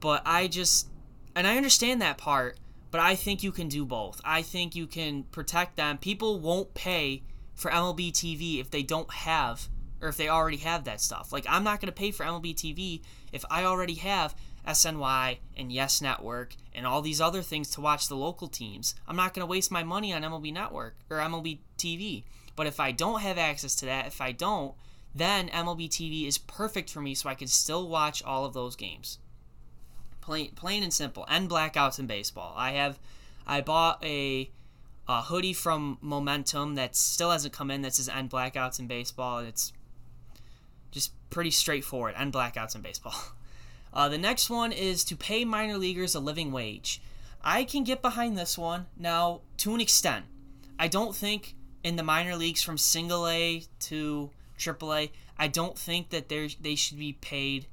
but 0.00 0.22
I 0.24 0.48
just 0.48 0.88
and 1.36 1.46
I 1.46 1.56
understand 1.56 2.00
that 2.00 2.16
part, 2.16 2.58
but 2.90 3.00
I 3.00 3.14
think 3.14 3.42
you 3.42 3.52
can 3.52 3.68
do 3.68 3.84
both. 3.84 4.20
I 4.24 4.42
think 4.42 4.74
you 4.74 4.86
can 4.86 5.24
protect 5.24 5.76
them. 5.76 5.98
People 5.98 6.40
won't 6.40 6.74
pay 6.74 7.22
for 7.54 7.70
MLB 7.70 8.12
TV 8.12 8.60
if 8.60 8.70
they 8.70 8.82
don't 8.82 9.12
have 9.12 9.68
or 10.00 10.08
if 10.08 10.16
they 10.16 10.28
already 10.28 10.58
have 10.58 10.84
that 10.84 11.00
stuff. 11.00 11.32
Like 11.32 11.46
I'm 11.48 11.64
not 11.64 11.80
going 11.80 11.86
to 11.86 11.92
pay 11.92 12.10
for 12.10 12.24
MLB 12.24 12.54
TV 12.54 13.00
if 13.32 13.44
I 13.50 13.64
already 13.64 13.94
have 13.94 14.34
SNY 14.66 15.38
and 15.56 15.72
Yes 15.72 16.00
Network 16.00 16.54
and 16.74 16.86
all 16.86 17.02
these 17.02 17.20
other 17.20 17.42
things 17.42 17.70
to 17.70 17.80
watch 17.80 18.08
the 18.08 18.16
local 18.16 18.48
teams. 18.48 18.94
I'm 19.06 19.16
not 19.16 19.34
going 19.34 19.42
to 19.42 19.50
waste 19.50 19.70
my 19.70 19.82
money 19.82 20.12
on 20.12 20.22
MLB 20.22 20.52
Network 20.52 20.96
or 21.10 21.18
MLB 21.18 21.58
TV. 21.78 22.24
But 22.56 22.66
if 22.66 22.80
I 22.80 22.92
don't 22.92 23.20
have 23.20 23.38
access 23.38 23.74
to 23.76 23.86
that, 23.86 24.06
if 24.06 24.20
I 24.20 24.32
don't, 24.32 24.74
then 25.14 25.48
MLB 25.48 25.88
TV 25.88 26.26
is 26.26 26.38
perfect 26.38 26.90
for 26.90 27.00
me 27.00 27.14
so 27.14 27.28
I 27.28 27.34
can 27.34 27.48
still 27.48 27.88
watch 27.88 28.22
all 28.22 28.44
of 28.44 28.54
those 28.54 28.76
games. 28.76 29.18
Plain, 30.20 30.52
plain 30.54 30.82
and 30.82 30.92
simple. 30.92 31.26
End 31.28 31.50
blackouts 31.50 31.98
in 31.98 32.06
baseball. 32.06 32.54
I 32.56 32.72
have, 32.72 32.98
I 33.46 33.60
bought 33.60 34.02
a, 34.04 34.50
a 35.08 35.22
hoodie 35.22 35.52
from 35.52 35.98
Momentum 36.00 36.76
that 36.76 36.96
still 36.96 37.30
hasn't 37.30 37.52
come 37.52 37.70
in 37.70 37.82
that 37.82 37.94
says 37.94 38.08
end 38.08 38.30
blackouts 38.30 38.78
in 38.78 38.86
baseball. 38.86 39.38
It's 39.38 39.72
just 40.90 41.12
pretty 41.30 41.50
straightforward. 41.50 42.14
End 42.16 42.32
blackouts 42.32 42.74
in 42.74 42.80
baseball. 42.80 43.14
Uh, 43.94 44.08
the 44.08 44.18
next 44.18 44.50
one 44.50 44.72
is 44.72 45.04
to 45.04 45.14
pay 45.14 45.44
minor 45.44 45.78
leaguers 45.78 46.16
a 46.16 46.18
living 46.18 46.50
wage. 46.50 47.00
I 47.44 47.62
can 47.62 47.84
get 47.84 48.02
behind 48.02 48.36
this 48.36 48.58
one 48.58 48.86
now 48.96 49.42
to 49.58 49.72
an 49.72 49.80
extent. 49.80 50.24
I 50.80 50.88
don't 50.88 51.14
think 51.14 51.54
in 51.84 51.94
the 51.94 52.02
minor 52.02 52.34
leagues 52.34 52.60
from 52.60 52.76
single 52.76 53.28
A 53.28 53.62
to 53.80 54.30
AAA. 54.58 55.10
I 55.38 55.46
don't 55.46 55.78
think 55.78 56.10
that 56.10 56.28
they 56.28 56.74
should 56.74 56.98
be 56.98 57.12
paid, 57.12 57.66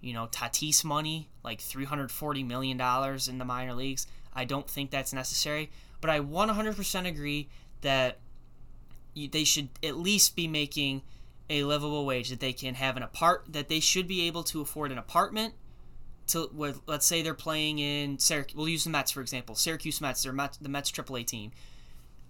you 0.00 0.12
know, 0.12 0.28
Tatis 0.28 0.84
money 0.84 1.28
like 1.42 1.60
340 1.60 2.42
million 2.42 2.76
dollars 2.76 3.28
in 3.28 3.38
the 3.38 3.44
minor 3.44 3.74
leagues. 3.74 4.06
I 4.32 4.44
don't 4.44 4.68
think 4.68 4.90
that's 4.90 5.12
necessary, 5.12 5.70
but 6.04 6.10
I 6.10 6.20
100% 6.20 7.06
agree 7.08 7.48
that 7.80 8.18
they 9.14 9.44
should 9.44 9.70
at 9.82 9.96
least 9.96 10.36
be 10.36 10.46
making 10.46 11.00
a 11.48 11.64
livable 11.64 12.04
wage 12.04 12.28
that 12.28 12.40
they 12.40 12.52
can 12.52 12.74
have 12.74 12.98
an 12.98 13.02
apart 13.02 13.46
that 13.48 13.70
they 13.70 13.80
should 13.80 14.06
be 14.06 14.26
able 14.26 14.42
to 14.42 14.60
afford 14.60 14.92
an 14.92 14.98
apartment 14.98 15.54
to 16.26 16.50
with 16.52 16.82
let's 16.86 17.06
say 17.06 17.22
they're 17.22 17.32
playing 17.32 17.78
in 17.78 18.18
Syracuse. 18.18 18.54
We'll 18.54 18.68
use 18.68 18.84
the 18.84 18.90
Mets 18.90 19.12
for 19.12 19.22
example. 19.22 19.54
Syracuse 19.54 20.02
Mets, 20.02 20.22
they're 20.22 20.34
Mets, 20.34 20.58
the 20.58 20.68
Mets 20.68 20.92
AAA 20.92 21.26
team. 21.26 21.52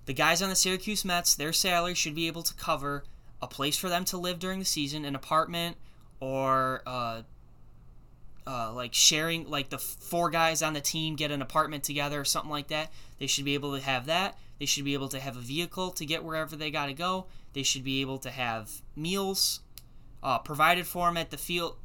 The 0.05 0.15
guys 0.15 0.41
on 0.41 0.51
the 0.51 0.55
Syracuse 0.55 1.05
Mets, 1.05 1.35
their 1.35 1.53
salary 1.53 1.95
should 1.95 2.15
be 2.15 2.29
able 2.29 2.45
to 2.45 2.55
cover 2.55 3.03
a 3.43 3.49
place 3.49 3.77
for 3.77 3.89
them 3.89 4.05
to 4.05 4.17
live 4.17 4.39
during 4.39 4.61
the 4.61 4.65
season, 4.65 5.05
an 5.05 5.17
apartment, 5.17 5.79
or 6.21 6.81
uh, 6.87 7.23
uh, 8.47 8.73
like 8.73 8.95
sharing, 8.95 9.49
like 9.49 9.71
the 9.71 9.79
four 9.79 10.31
guys 10.31 10.63
on 10.63 10.73
the 10.73 10.81
team 10.81 11.17
get 11.17 11.31
an 11.31 11.43
apartment 11.43 11.85
together 11.85 12.21
or 12.21 12.25
something 12.25 12.51
like 12.51 12.69
that. 12.69 12.93
They 13.19 13.27
should 13.27 13.45
be 13.45 13.55
able 13.55 13.75
to 13.75 13.83
have 13.83 14.07
that. 14.07 14.37
They 14.59 14.67
should 14.67 14.85
be 14.85 14.95
able 14.95 15.09
to 15.09 15.21
have 15.21 15.37
a 15.37 15.41
vehicle 15.41 15.91
to 15.93 16.07
get 16.07 16.23
wherever 16.23 16.55
they 16.55 16.71
got 16.71 16.87
to 16.87 16.95
go. 16.95 17.27
They 17.55 17.63
should 17.63 17.85
be 17.85 18.01
able 18.01 18.19
to 18.19 18.31
have 18.31 18.83
meals 18.95 19.61
uh, 20.23 20.39
provided 20.39 20.87
for 20.87 21.07
them 21.07 21.17
at 21.17 21.31
the 21.31 21.39
field 21.39 21.77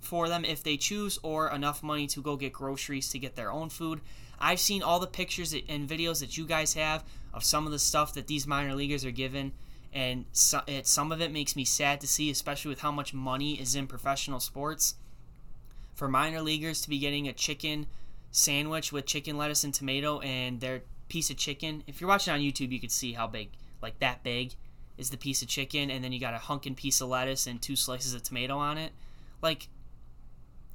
for 0.00 0.28
them 0.28 0.44
if 0.44 0.62
they 0.62 0.76
choose, 0.76 1.18
or 1.22 1.48
enough 1.50 1.82
money 1.82 2.06
to 2.08 2.20
go 2.20 2.36
get 2.36 2.52
groceries 2.52 3.08
to 3.08 3.18
get 3.18 3.36
their 3.36 3.50
own 3.50 3.70
food. 3.70 4.00
I've 4.38 4.60
seen 4.60 4.82
all 4.82 5.00
the 5.00 5.06
pictures 5.06 5.54
and 5.54 5.88
videos 5.88 6.20
that 6.20 6.36
you 6.36 6.44
guys 6.44 6.74
have 6.74 7.04
of 7.32 7.42
some 7.42 7.64
of 7.64 7.72
the 7.72 7.78
stuff 7.78 8.12
that 8.14 8.26
these 8.26 8.46
minor 8.46 8.74
leaguers 8.74 9.04
are 9.04 9.10
given, 9.10 9.52
and 9.92 10.26
some 10.32 11.12
of 11.12 11.22
it 11.22 11.32
makes 11.32 11.56
me 11.56 11.64
sad 11.64 12.00
to 12.02 12.06
see, 12.06 12.30
especially 12.30 12.68
with 12.68 12.80
how 12.80 12.90
much 12.90 13.14
money 13.14 13.58
is 13.58 13.74
in 13.74 13.86
professional 13.86 14.40
sports. 14.40 14.96
For 15.94 16.08
minor 16.08 16.40
leaguers 16.40 16.80
to 16.82 16.88
be 16.88 16.98
getting 16.98 17.28
a 17.28 17.32
chicken 17.32 17.86
sandwich 18.30 18.92
with 18.92 19.06
chicken 19.06 19.36
lettuce 19.36 19.64
and 19.64 19.72
tomato 19.72 20.20
and 20.20 20.60
their 20.60 20.82
piece 21.08 21.30
of 21.30 21.36
chicken. 21.36 21.84
If 21.86 22.00
you're 22.00 22.08
watching 22.08 22.34
on 22.34 22.40
YouTube, 22.40 22.72
you 22.72 22.80
could 22.80 22.90
see 22.90 23.12
how 23.12 23.26
big, 23.26 23.50
like 23.80 23.98
that 24.00 24.24
big, 24.24 24.54
is 24.98 25.10
the 25.10 25.16
piece 25.16 25.42
of 25.42 25.48
chicken, 25.48 25.90
and 25.90 26.02
then 26.02 26.12
you 26.12 26.20
got 26.20 26.34
a 26.34 26.38
hunkin' 26.38 26.74
piece 26.74 27.00
of 27.00 27.08
lettuce 27.08 27.46
and 27.46 27.60
two 27.60 27.76
slices 27.76 28.14
of 28.14 28.22
tomato 28.22 28.56
on 28.58 28.78
it. 28.78 28.92
Like, 29.42 29.68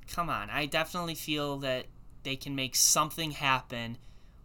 come 0.08 0.30
on. 0.30 0.50
I 0.50 0.66
definitely 0.66 1.16
feel 1.16 1.58
that 1.58 1.86
they 2.24 2.36
can 2.36 2.56
make 2.56 2.76
something 2.76 3.32
happen 3.32 3.98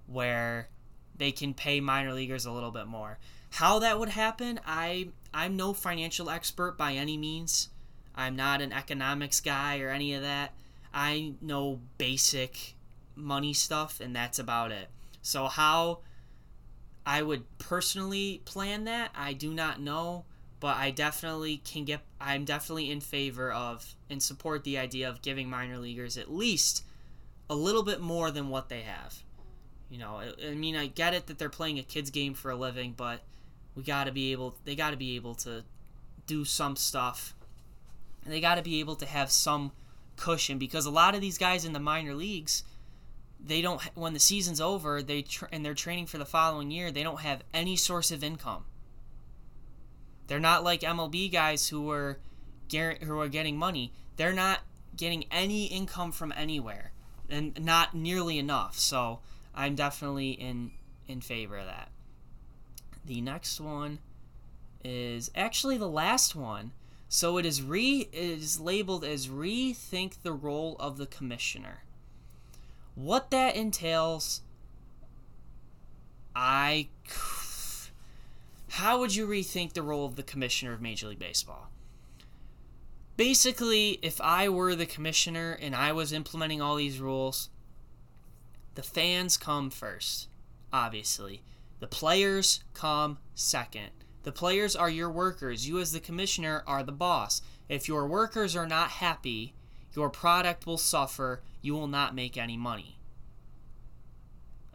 where 0.06 0.68
they 1.16 1.32
can 1.32 1.54
pay 1.54 1.80
minor 1.80 2.12
leaguers 2.12 2.46
a 2.46 2.52
little 2.52 2.70
bit 2.70 2.86
more. 2.86 3.18
How 3.50 3.78
that 3.78 3.98
would 3.98 4.08
happen, 4.08 4.58
I 4.66 5.08
I'm 5.32 5.56
no 5.56 5.72
financial 5.72 6.30
expert 6.30 6.76
by 6.76 6.94
any 6.94 7.16
means. 7.16 7.68
I'm 8.14 8.36
not 8.36 8.60
an 8.60 8.72
economics 8.72 9.40
guy 9.40 9.80
or 9.80 9.90
any 9.90 10.14
of 10.14 10.22
that. 10.22 10.52
I 10.94 11.34
know 11.40 11.80
basic 11.98 12.74
money 13.16 13.52
stuff 13.52 14.00
and 14.00 14.14
that's 14.14 14.38
about 14.38 14.70
it. 14.70 14.88
So 15.22 15.46
how 15.46 16.00
I 17.04 17.22
would 17.22 17.58
personally 17.58 18.40
plan 18.44 18.84
that, 18.84 19.10
I 19.14 19.32
do 19.32 19.52
not 19.52 19.80
know, 19.80 20.24
but 20.60 20.76
I 20.76 20.92
definitely 20.92 21.58
can 21.58 21.84
get 21.84 22.00
I'm 22.20 22.44
definitely 22.44 22.90
in 22.90 23.00
favor 23.00 23.52
of 23.52 23.94
and 24.08 24.22
support 24.22 24.64
the 24.64 24.78
idea 24.78 25.08
of 25.08 25.20
giving 25.20 25.50
minor 25.50 25.78
leaguers 25.78 26.16
at 26.16 26.32
least 26.32 26.84
a 27.50 27.54
little 27.54 27.82
bit 27.82 28.00
more 28.00 28.30
than 28.30 28.48
what 28.48 28.68
they 28.68 28.82
have. 28.82 29.22
You 29.90 29.98
know, 29.98 30.16
I, 30.16 30.32
I 30.48 30.54
mean, 30.54 30.76
I 30.76 30.86
get 30.86 31.12
it 31.12 31.26
that 31.26 31.38
they're 31.38 31.50
playing 31.50 31.78
a 31.78 31.82
kids 31.82 32.10
game 32.10 32.34
for 32.34 32.50
a 32.50 32.56
living, 32.56 32.94
but 32.96 33.20
we 33.74 33.82
got 33.82 34.04
to 34.04 34.12
be 34.12 34.32
able 34.32 34.54
they 34.64 34.76
got 34.76 34.90
to 34.90 34.96
be 34.96 35.16
able 35.16 35.34
to 35.36 35.64
do 36.26 36.44
some 36.44 36.76
stuff. 36.76 37.34
They 38.24 38.40
got 38.40 38.54
to 38.54 38.62
be 38.62 38.80
able 38.80 38.96
to 38.96 39.06
have 39.06 39.30
some 39.30 39.72
cushion 40.16 40.58
because 40.58 40.86
a 40.86 40.90
lot 40.90 41.14
of 41.14 41.20
these 41.20 41.38
guys 41.38 41.64
in 41.64 41.72
the 41.72 41.80
minor 41.80 42.14
leagues 42.14 42.64
they 43.44 43.60
don't 43.60 43.82
when 43.94 44.14
the 44.14 44.20
season's 44.20 44.60
over 44.60 45.02
they 45.02 45.22
tra- 45.22 45.48
and 45.52 45.64
they're 45.64 45.74
training 45.74 46.06
for 46.06 46.18
the 46.18 46.24
following 46.24 46.70
year 46.70 46.90
they 46.90 47.02
don't 47.02 47.20
have 47.20 47.42
any 47.52 47.76
source 47.76 48.10
of 48.10 48.24
income. 48.24 48.64
They're 50.26 50.40
not 50.40 50.64
like 50.64 50.80
MLB 50.80 51.30
guys 51.30 51.68
who 51.68 51.90
are 51.90 52.18
who 52.70 53.18
are 53.18 53.28
getting 53.28 53.56
money. 53.56 53.92
They're 54.16 54.32
not 54.32 54.60
getting 54.96 55.24
any 55.30 55.66
income 55.66 56.12
from 56.12 56.32
anywhere 56.36 56.92
and 57.28 57.62
not 57.62 57.94
nearly 57.94 58.38
enough. 58.38 58.78
So 58.78 59.20
I'm 59.54 59.74
definitely 59.74 60.30
in 60.30 60.70
in 61.06 61.20
favor 61.20 61.58
of 61.58 61.66
that. 61.66 61.90
The 63.04 63.20
next 63.20 63.60
one 63.60 63.98
is 64.82 65.30
actually 65.34 65.76
the 65.76 65.88
last 65.88 66.34
one 66.34 66.72
so 67.14 67.38
it 67.38 67.46
is 67.46 67.62
re 67.62 68.08
it 68.12 68.18
is 68.18 68.58
labeled 68.58 69.04
as 69.04 69.28
rethink 69.28 70.22
the 70.22 70.32
role 70.32 70.76
of 70.80 70.96
the 70.96 71.06
commissioner 71.06 71.84
what 72.94 73.30
that 73.30 73.56
entails, 73.56 74.42
I. 76.34 76.88
How 78.70 78.98
would 78.98 79.14
you 79.14 79.26
rethink 79.26 79.72
the 79.72 79.82
role 79.82 80.04
of 80.04 80.16
the 80.16 80.22
commissioner 80.22 80.72
of 80.72 80.80
Major 80.80 81.08
League 81.08 81.18
Baseball? 81.18 81.70
Basically, 83.16 84.00
if 84.02 84.20
I 84.20 84.48
were 84.48 84.74
the 84.74 84.86
commissioner 84.86 85.56
and 85.60 85.76
I 85.76 85.92
was 85.92 86.12
implementing 86.12 86.60
all 86.60 86.74
these 86.74 86.98
rules, 86.98 87.50
the 88.74 88.82
fans 88.82 89.36
come 89.36 89.70
first, 89.70 90.28
obviously. 90.72 91.42
The 91.78 91.86
players 91.86 92.64
come 92.74 93.18
second. 93.36 93.90
The 94.24 94.32
players 94.32 94.74
are 94.74 94.90
your 94.90 95.10
workers. 95.10 95.68
You, 95.68 95.78
as 95.78 95.92
the 95.92 96.00
commissioner, 96.00 96.64
are 96.66 96.82
the 96.82 96.92
boss. 96.92 97.42
If 97.68 97.88
your 97.88 98.06
workers 98.06 98.56
are 98.56 98.66
not 98.66 98.90
happy, 98.90 99.54
your 99.94 100.10
product 100.10 100.66
will 100.66 100.78
suffer, 100.78 101.42
you 101.62 101.74
will 101.74 101.86
not 101.86 102.14
make 102.14 102.36
any 102.36 102.56
money. 102.56 102.98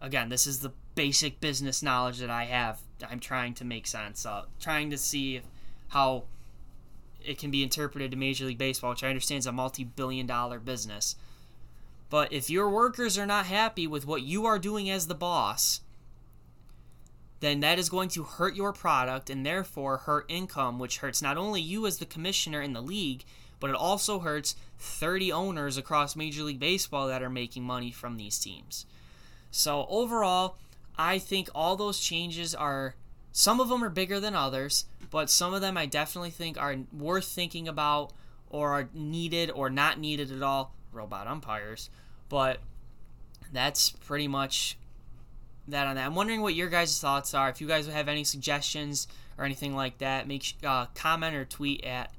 Again, 0.01 0.29
this 0.29 0.47
is 0.47 0.59
the 0.59 0.71
basic 0.95 1.39
business 1.39 1.83
knowledge 1.83 2.19
that 2.19 2.29
I 2.29 2.45
have. 2.45 2.79
I'm 3.09 3.19
trying 3.19 3.53
to 3.55 3.65
make 3.65 3.87
sense 3.87 4.25
of, 4.25 4.47
trying 4.59 4.91
to 4.91 4.97
see 4.97 5.41
how 5.89 6.25
it 7.25 7.37
can 7.37 7.51
be 7.51 7.63
interpreted 7.63 8.11
to 8.11 8.17
Major 8.17 8.45
League 8.45 8.57
Baseball, 8.57 8.91
which 8.91 9.03
I 9.03 9.09
understand 9.09 9.39
is 9.39 9.45
a 9.45 9.51
multi 9.51 9.83
billion 9.83 10.25
dollar 10.25 10.59
business. 10.59 11.15
But 12.09 12.31
if 12.31 12.49
your 12.49 12.69
workers 12.69 13.17
are 13.17 13.25
not 13.25 13.45
happy 13.45 13.87
with 13.87 14.05
what 14.05 14.21
you 14.21 14.45
are 14.45 14.57
doing 14.57 14.89
as 14.89 15.07
the 15.07 15.15
boss, 15.15 15.81
then 17.39 17.61
that 17.61 17.79
is 17.79 17.89
going 17.89 18.09
to 18.09 18.23
hurt 18.23 18.55
your 18.55 18.73
product 18.73 19.29
and 19.29 19.45
therefore 19.45 19.97
hurt 19.97 20.25
income, 20.27 20.79
which 20.79 20.97
hurts 20.97 21.21
not 21.21 21.37
only 21.37 21.61
you 21.61 21.85
as 21.87 21.97
the 21.97 22.05
commissioner 22.05 22.61
in 22.61 22.73
the 22.73 22.81
league, 22.81 23.23
but 23.59 23.69
it 23.69 23.75
also 23.75 24.19
hurts 24.19 24.55
30 24.77 25.31
owners 25.31 25.77
across 25.77 26.15
Major 26.15 26.43
League 26.43 26.59
Baseball 26.59 27.07
that 27.07 27.23
are 27.23 27.29
making 27.29 27.63
money 27.63 27.91
from 27.91 28.17
these 28.17 28.39
teams. 28.39 28.85
So, 29.51 29.85
overall, 29.89 30.57
I 30.97 31.17
think 31.17 31.49
all 31.55 31.75
those 31.75 31.99
changes 31.99 32.53
are 32.53 32.95
some 33.31 33.59
of 33.59 33.69
them 33.69 33.83
are 33.83 33.89
bigger 33.89 34.19
than 34.19 34.35
others, 34.35 34.85
but 35.09 35.29
some 35.29 35.53
of 35.53 35.61
them 35.61 35.77
I 35.77 35.85
definitely 35.85 36.31
think 36.31 36.57
are 36.57 36.75
worth 36.91 37.25
thinking 37.25 37.67
about 37.67 38.11
or 38.49 38.71
are 38.71 38.89
needed 38.93 39.51
or 39.51 39.69
not 39.69 39.99
needed 39.99 40.31
at 40.31 40.41
all. 40.41 40.73
Robot 40.91 41.27
umpires. 41.27 41.89
But 42.29 42.59
that's 43.51 43.91
pretty 43.91 44.27
much 44.27 44.77
that 45.71 45.87
on 45.87 45.95
that. 45.95 46.05
I'm 46.05 46.15
wondering 46.15 46.41
what 46.41 46.55
your 46.55 46.69
guys' 46.69 46.99
thoughts 46.99 47.33
are. 47.33 47.49
If 47.49 47.61
you 47.61 47.67
guys 47.67 47.87
have 47.87 48.07
any 48.07 48.23
suggestions 48.23 49.07
or 49.37 49.45
anything 49.45 49.75
like 49.75 49.97
that, 49.99 50.27
make 50.27 50.55
uh, 50.65 50.87
comment 50.95 51.35
or 51.35 51.45
tweet 51.45 51.83
at 51.83 52.11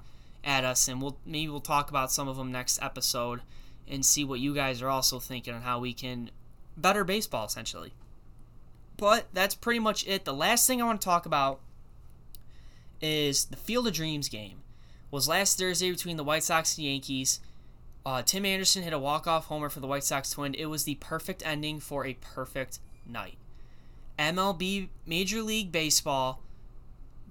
at 0.42 0.64
us, 0.64 0.88
and 0.88 1.02
we'll 1.02 1.18
maybe 1.26 1.48
we'll 1.48 1.60
talk 1.60 1.90
about 1.90 2.10
some 2.10 2.28
of 2.28 2.36
them 2.36 2.50
next 2.50 2.80
episode 2.82 3.40
and 3.88 4.04
see 4.04 4.24
what 4.24 4.40
you 4.40 4.54
guys 4.54 4.80
are 4.80 4.88
also 4.88 5.18
thinking 5.18 5.52
on 5.52 5.62
how 5.62 5.78
we 5.78 5.92
can 5.92 6.30
better 6.76 7.04
baseball 7.04 7.46
essentially. 7.46 7.92
But 8.96 9.26
that's 9.32 9.54
pretty 9.54 9.80
much 9.80 10.06
it. 10.06 10.24
The 10.24 10.34
last 10.34 10.66
thing 10.66 10.80
I 10.80 10.84
want 10.84 11.00
to 11.00 11.04
talk 11.04 11.26
about 11.26 11.60
is 13.00 13.46
the 13.46 13.56
Field 13.56 13.86
of 13.86 13.94
Dreams 13.94 14.28
game. 14.28 14.58
Was 15.10 15.26
last 15.26 15.58
Thursday 15.58 15.90
between 15.90 16.16
the 16.16 16.24
White 16.24 16.44
Sox 16.44 16.76
and 16.76 16.86
Yankees. 16.86 17.40
Uh, 18.06 18.22
Tim 18.22 18.46
Anderson 18.46 18.82
hit 18.82 18.92
a 18.92 18.98
walk-off 18.98 19.46
homer 19.46 19.68
for 19.68 19.80
the 19.80 19.86
White 19.86 20.04
Sox 20.04 20.30
to 20.30 20.40
win. 20.40 20.54
It 20.54 20.66
was 20.66 20.84
the 20.84 20.94
perfect 20.96 21.42
ending 21.44 21.80
for 21.80 22.06
a 22.06 22.14
perfect 22.14 22.78
night. 23.10 23.36
MLB 24.18 24.88
Major 25.06 25.42
League 25.42 25.72
Baseball 25.72 26.42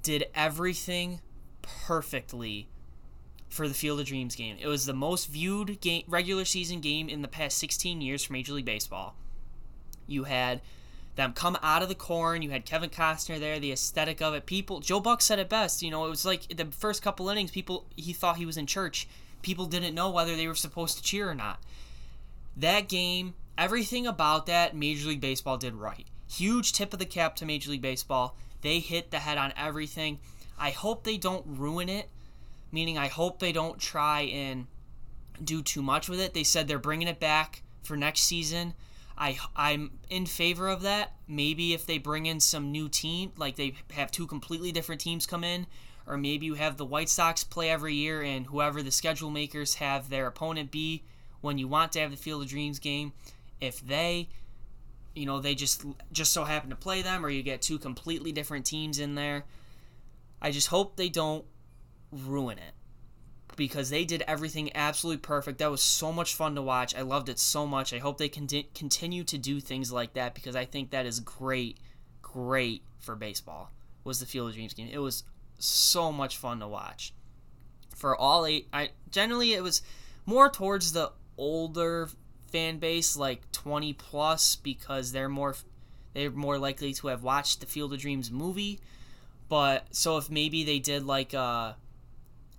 did 0.02 0.26
everything 0.34 1.22
perfectly 1.62 2.68
for 3.50 3.68
the 3.68 3.74
Field 3.74 4.00
of 4.00 4.06
Dreams 4.06 4.36
game. 4.36 4.58
It 4.60 4.68
was 4.68 4.86
the 4.86 4.94
most 4.94 5.28
viewed 5.28 5.82
game, 5.82 6.04
regular 6.08 6.46
season 6.46 6.82
game 6.82 7.10
in 7.10 7.22
the 7.22 7.28
past 7.28 7.58
16 7.58 8.02
years 8.02 8.24
for 8.24 8.34
Major 8.34 8.54
League 8.54 8.66
Baseball. 8.66 9.16
You 10.08 10.24
had 10.24 10.62
them 11.16 11.34
come 11.34 11.58
out 11.62 11.84
of 11.84 11.90
the 11.90 11.96
corn. 11.96 12.42
You 12.42 12.52
had 12.52 12.66
Kevin 12.66 12.90
Costner 12.90 13.40
there. 13.40 13.60
The 13.60 13.72
aesthetic 13.72 14.22
of 14.22 14.34
it. 14.34 14.46
People. 14.46 14.80
Joe 14.80 15.00
Buck 15.00 15.22
said 15.22 15.40
it 15.40 15.50
best. 15.50 15.82
You 15.82 15.92
know, 15.92 16.06
it 16.06 16.10
was 16.10 16.26
like 16.26 16.56
the 16.56 16.66
first 16.66 17.02
couple 17.02 17.30
innings. 17.30 17.52
People. 17.52 17.86
He 17.96 18.14
thought 18.14 18.38
he 18.38 18.46
was 18.46 18.58
in 18.58 18.66
church. 18.66 19.08
People 19.42 19.66
didn't 19.66 19.96
know 19.96 20.10
whether 20.10 20.36
they 20.36 20.48
were 20.48 20.56
supposed 20.56 20.98
to 20.98 21.04
cheer 21.04 21.30
or 21.30 21.36
not. 21.36 21.60
That 22.56 22.90
game, 22.90 23.36
everything 23.60 24.08
about 24.08 24.48
that, 24.48 24.76
Major 24.76 25.10
League 25.10 25.22
Baseball 25.22 25.58
did 25.58 25.76
right. 25.76 26.08
Huge 26.32 26.74
tip 26.74 26.94
of 26.94 27.00
the 27.00 27.06
cap 27.06 27.36
to 27.36 27.46
Major 27.46 27.70
League 27.70 27.82
Baseball. 27.82 28.36
They 28.62 28.80
hit 28.80 29.12
the 29.12 29.20
head 29.20 29.38
on 29.38 29.54
everything. 29.56 30.20
I 30.58 30.72
hope 30.72 31.04
they 31.04 31.18
don't 31.18 31.46
ruin 31.46 31.90
it 31.90 32.10
meaning 32.72 32.98
I 32.98 33.08
hope 33.08 33.40
they 33.40 33.52
don't 33.52 33.80
try 33.80 34.22
and 34.22 34.68
do 35.44 35.62
too 35.62 35.82
much 35.82 36.10
with 36.10 36.20
it. 36.20 36.34
They 36.34 36.44
said 36.44 36.68
they're 36.68 36.80
bringing 36.80 37.08
it 37.08 37.20
back 37.20 37.64
for 37.84 37.96
next 37.96 38.22
season. 38.22 38.74
I 39.18 39.38
I'm 39.56 39.92
in 40.10 40.26
favor 40.26 40.70
of 40.70 40.82
that. 40.82 41.14
Maybe 41.28 41.74
if 41.74 41.86
they 41.86 41.98
bring 41.98 42.26
in 42.26 42.40
some 42.40 42.72
new 42.72 42.90
team, 42.90 43.32
like 43.38 43.56
they 43.56 43.76
have 43.94 44.12
two 44.12 44.28
completely 44.28 44.72
different 44.72 45.02
teams 45.02 45.26
come 45.26 45.44
in, 45.44 45.68
or 46.06 46.18
maybe 46.18 46.46
you 46.46 46.56
have 46.56 46.78
the 46.78 46.86
White 46.86 47.10
Sox 47.10 47.44
play 47.44 47.70
every 47.70 47.96
year 47.96 48.22
and 48.22 48.46
whoever 48.48 48.82
the 48.82 48.92
schedule 48.92 49.30
makers 49.30 49.76
have 49.76 50.10
their 50.10 50.28
opponent 50.28 50.72
be 50.72 51.04
when 51.42 51.58
you 51.58 51.68
want 51.68 51.94
to 51.94 52.00
have 52.00 52.12
the 52.12 52.18
Field 52.18 52.44
of 52.44 52.50
Dreams 52.50 52.80
game, 52.80 53.14
if 53.62 53.86
they 53.86 54.30
you 55.16 55.26
know, 55.26 55.40
they 55.40 55.56
just 55.56 55.86
just 56.12 56.32
so 56.32 56.44
happen 56.46 56.70
to 56.70 56.76
play 56.76 57.02
them 57.02 57.26
or 57.26 57.30
you 57.30 57.44
get 57.44 57.62
two 57.62 57.80
completely 57.80 58.32
different 58.32 58.66
teams 58.66 59.00
in 59.00 59.16
there. 59.16 59.46
I 60.42 60.52
just 60.52 60.68
hope 60.68 60.96
they 60.96 61.10
don't 61.10 61.46
ruin 62.12 62.58
it 62.58 62.74
because 63.56 63.90
they 63.90 64.06
did 64.06 64.24
everything 64.28 64.72
absolutely 64.76 65.20
perfect. 65.20 65.58
That 65.58 65.72
was 65.72 65.82
so 65.82 66.14
much 66.14 66.36
fun 66.36 66.56
to 66.56 66.62
watch. 66.62 66.96
I 66.96 67.02
loved 67.02 67.28
it 67.28 67.40
so 67.40 67.68
much. 67.68 67.94
I 67.94 67.98
hope 67.98 68.18
they 68.18 68.30
can 68.30 68.48
continue 68.74 69.24
to 69.26 69.38
do 69.38 69.60
things 69.60 69.92
like 69.92 70.14
that 70.14 70.34
because 70.34 70.56
I 70.56 70.64
think 70.64 70.92
that 70.92 71.06
is 71.06 71.20
great, 71.20 71.78
great 72.22 72.84
for 73.00 73.16
baseball. 73.16 73.72
Was 74.06 74.22
the 74.22 74.26
Field 74.26 74.50
of 74.50 74.56
Dreams 74.56 74.74
game? 74.74 74.90
It 74.90 75.00
was 75.00 75.24
so 75.58 76.12
much 76.12 76.38
fun 76.38 76.62
to 76.62 76.68
watch. 76.68 77.14
For 77.96 78.16
all 78.16 78.46
eight, 78.46 78.70
I 78.72 78.92
generally 79.12 79.54
it 79.54 79.64
was 79.64 79.82
more 80.26 80.50
towards 80.50 80.94
the 80.94 81.12
older 81.38 82.10
fan 82.52 82.80
base, 82.80 83.18
like 83.18 83.52
20 83.52 83.94
plus, 83.94 84.56
because 84.56 85.12
they're 85.12 85.30
more 85.30 85.56
they're 86.14 86.32
more 86.32 86.58
likely 86.58 86.94
to 86.94 87.08
have 87.08 87.24
watched 87.24 87.60
the 87.60 87.66
Field 87.68 87.94
of 87.94 88.00
Dreams 88.00 88.32
movie 88.32 88.80
But 89.48 89.88
so 89.92 90.18
if 90.18 90.30
maybe 90.30 90.64
they 90.64 90.80
did 90.80 91.06
like 91.06 91.34
a 91.34 91.78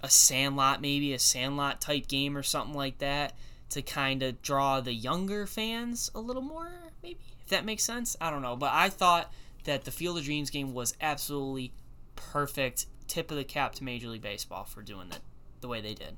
a 0.03 0.09
Sandlot, 0.11 0.81
maybe 0.81 1.13
a 1.13 1.19
Sandlot 1.19 1.81
type 1.81 2.09
game 2.09 2.37
or 2.37 2.43
something 2.43 2.75
like 2.75 2.99
that 2.99 3.37
to 3.71 3.83
kind 3.83 4.23
of 4.23 4.43
draw 4.43 4.81
the 4.81 4.93
younger 4.93 5.47
fans 5.47 6.11
a 6.15 6.21
little 6.21 6.43
more, 6.43 6.71
maybe 7.03 7.21
if 7.43 7.49
that 7.49 7.65
makes 7.65 7.85
sense. 7.85 8.17
I 8.21 8.31
don't 8.31 8.43
know, 8.43 8.57
but 8.57 8.73
I 8.73 8.89
thought 8.89 9.33
that 9.65 9.85
the 9.85 9.91
Field 9.91 10.19
of 10.19 10.25
Dreams 10.25 10.51
game 10.51 10.75
was 10.75 10.95
absolutely 11.01 11.73
perfect, 12.17 12.87
tip 13.07 13.31
of 13.31 13.37
the 13.37 13.45
cap 13.45 13.75
to 13.77 13.85
Major 13.85 14.09
League 14.09 14.23
Baseball 14.23 14.65
for 14.65 14.83
doing 14.83 15.09
that 15.11 15.21
the 15.61 15.69
way 15.69 15.81
they 15.81 15.95
did. 15.95 16.17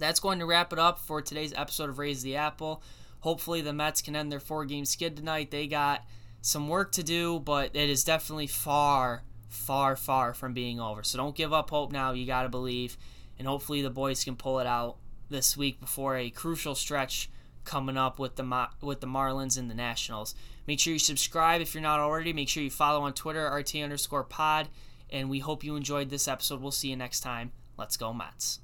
That's 0.00 0.18
going 0.18 0.38
to 0.38 0.46
wrap 0.46 0.72
it 0.72 0.78
up 0.78 0.98
for 0.98 1.20
today's 1.20 1.52
episode 1.52 1.90
of 1.90 1.98
Raise 1.98 2.22
the 2.22 2.36
Apple. 2.36 2.82
Hopefully, 3.20 3.60
the 3.60 3.74
Mets 3.74 4.00
can 4.00 4.16
end 4.16 4.32
their 4.32 4.40
four 4.40 4.64
game 4.64 4.86
skid 4.86 5.14
tonight. 5.14 5.50
They 5.50 5.66
got 5.66 6.04
some 6.40 6.68
work 6.68 6.90
to 6.92 7.02
do, 7.02 7.38
but 7.38 7.76
it 7.76 7.90
is 7.90 8.02
definitely 8.02 8.46
far, 8.46 9.24
far, 9.50 9.96
far 9.96 10.32
from 10.32 10.54
being 10.54 10.80
over. 10.80 11.02
So 11.02 11.18
don't 11.18 11.36
give 11.36 11.52
up 11.52 11.68
hope 11.68 11.92
now. 11.92 12.12
You 12.12 12.26
got 12.26 12.44
to 12.44 12.48
believe. 12.48 12.96
And 13.38 13.46
hopefully, 13.46 13.82
the 13.82 13.90
boys 13.90 14.24
can 14.24 14.36
pull 14.36 14.58
it 14.58 14.66
out 14.66 14.96
this 15.28 15.54
week 15.54 15.80
before 15.80 16.16
a 16.16 16.30
crucial 16.30 16.74
stretch 16.74 17.30
coming 17.64 17.98
up 17.98 18.18
with 18.18 18.36
the 18.36 18.68
with 18.80 19.02
the 19.02 19.06
Marlins 19.06 19.58
and 19.58 19.70
the 19.70 19.74
Nationals. 19.74 20.34
Make 20.66 20.80
sure 20.80 20.94
you 20.94 20.98
subscribe 20.98 21.60
if 21.60 21.74
you're 21.74 21.82
not 21.82 22.00
already. 22.00 22.32
Make 22.32 22.48
sure 22.48 22.62
you 22.62 22.70
follow 22.70 23.02
on 23.02 23.12
Twitter, 23.12 23.46
RT 23.52 23.76
underscore 23.76 24.24
pod. 24.24 24.68
And 25.10 25.28
we 25.28 25.40
hope 25.40 25.62
you 25.62 25.76
enjoyed 25.76 26.08
this 26.08 26.26
episode. 26.26 26.62
We'll 26.62 26.70
see 26.70 26.88
you 26.88 26.96
next 26.96 27.20
time. 27.20 27.52
Let's 27.76 27.98
go, 27.98 28.14
Mets. 28.14 28.60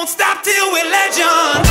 won't 0.00 0.08
stop 0.08 0.42
till 0.42 0.72
we're 0.72 0.90
legends. 0.90 1.69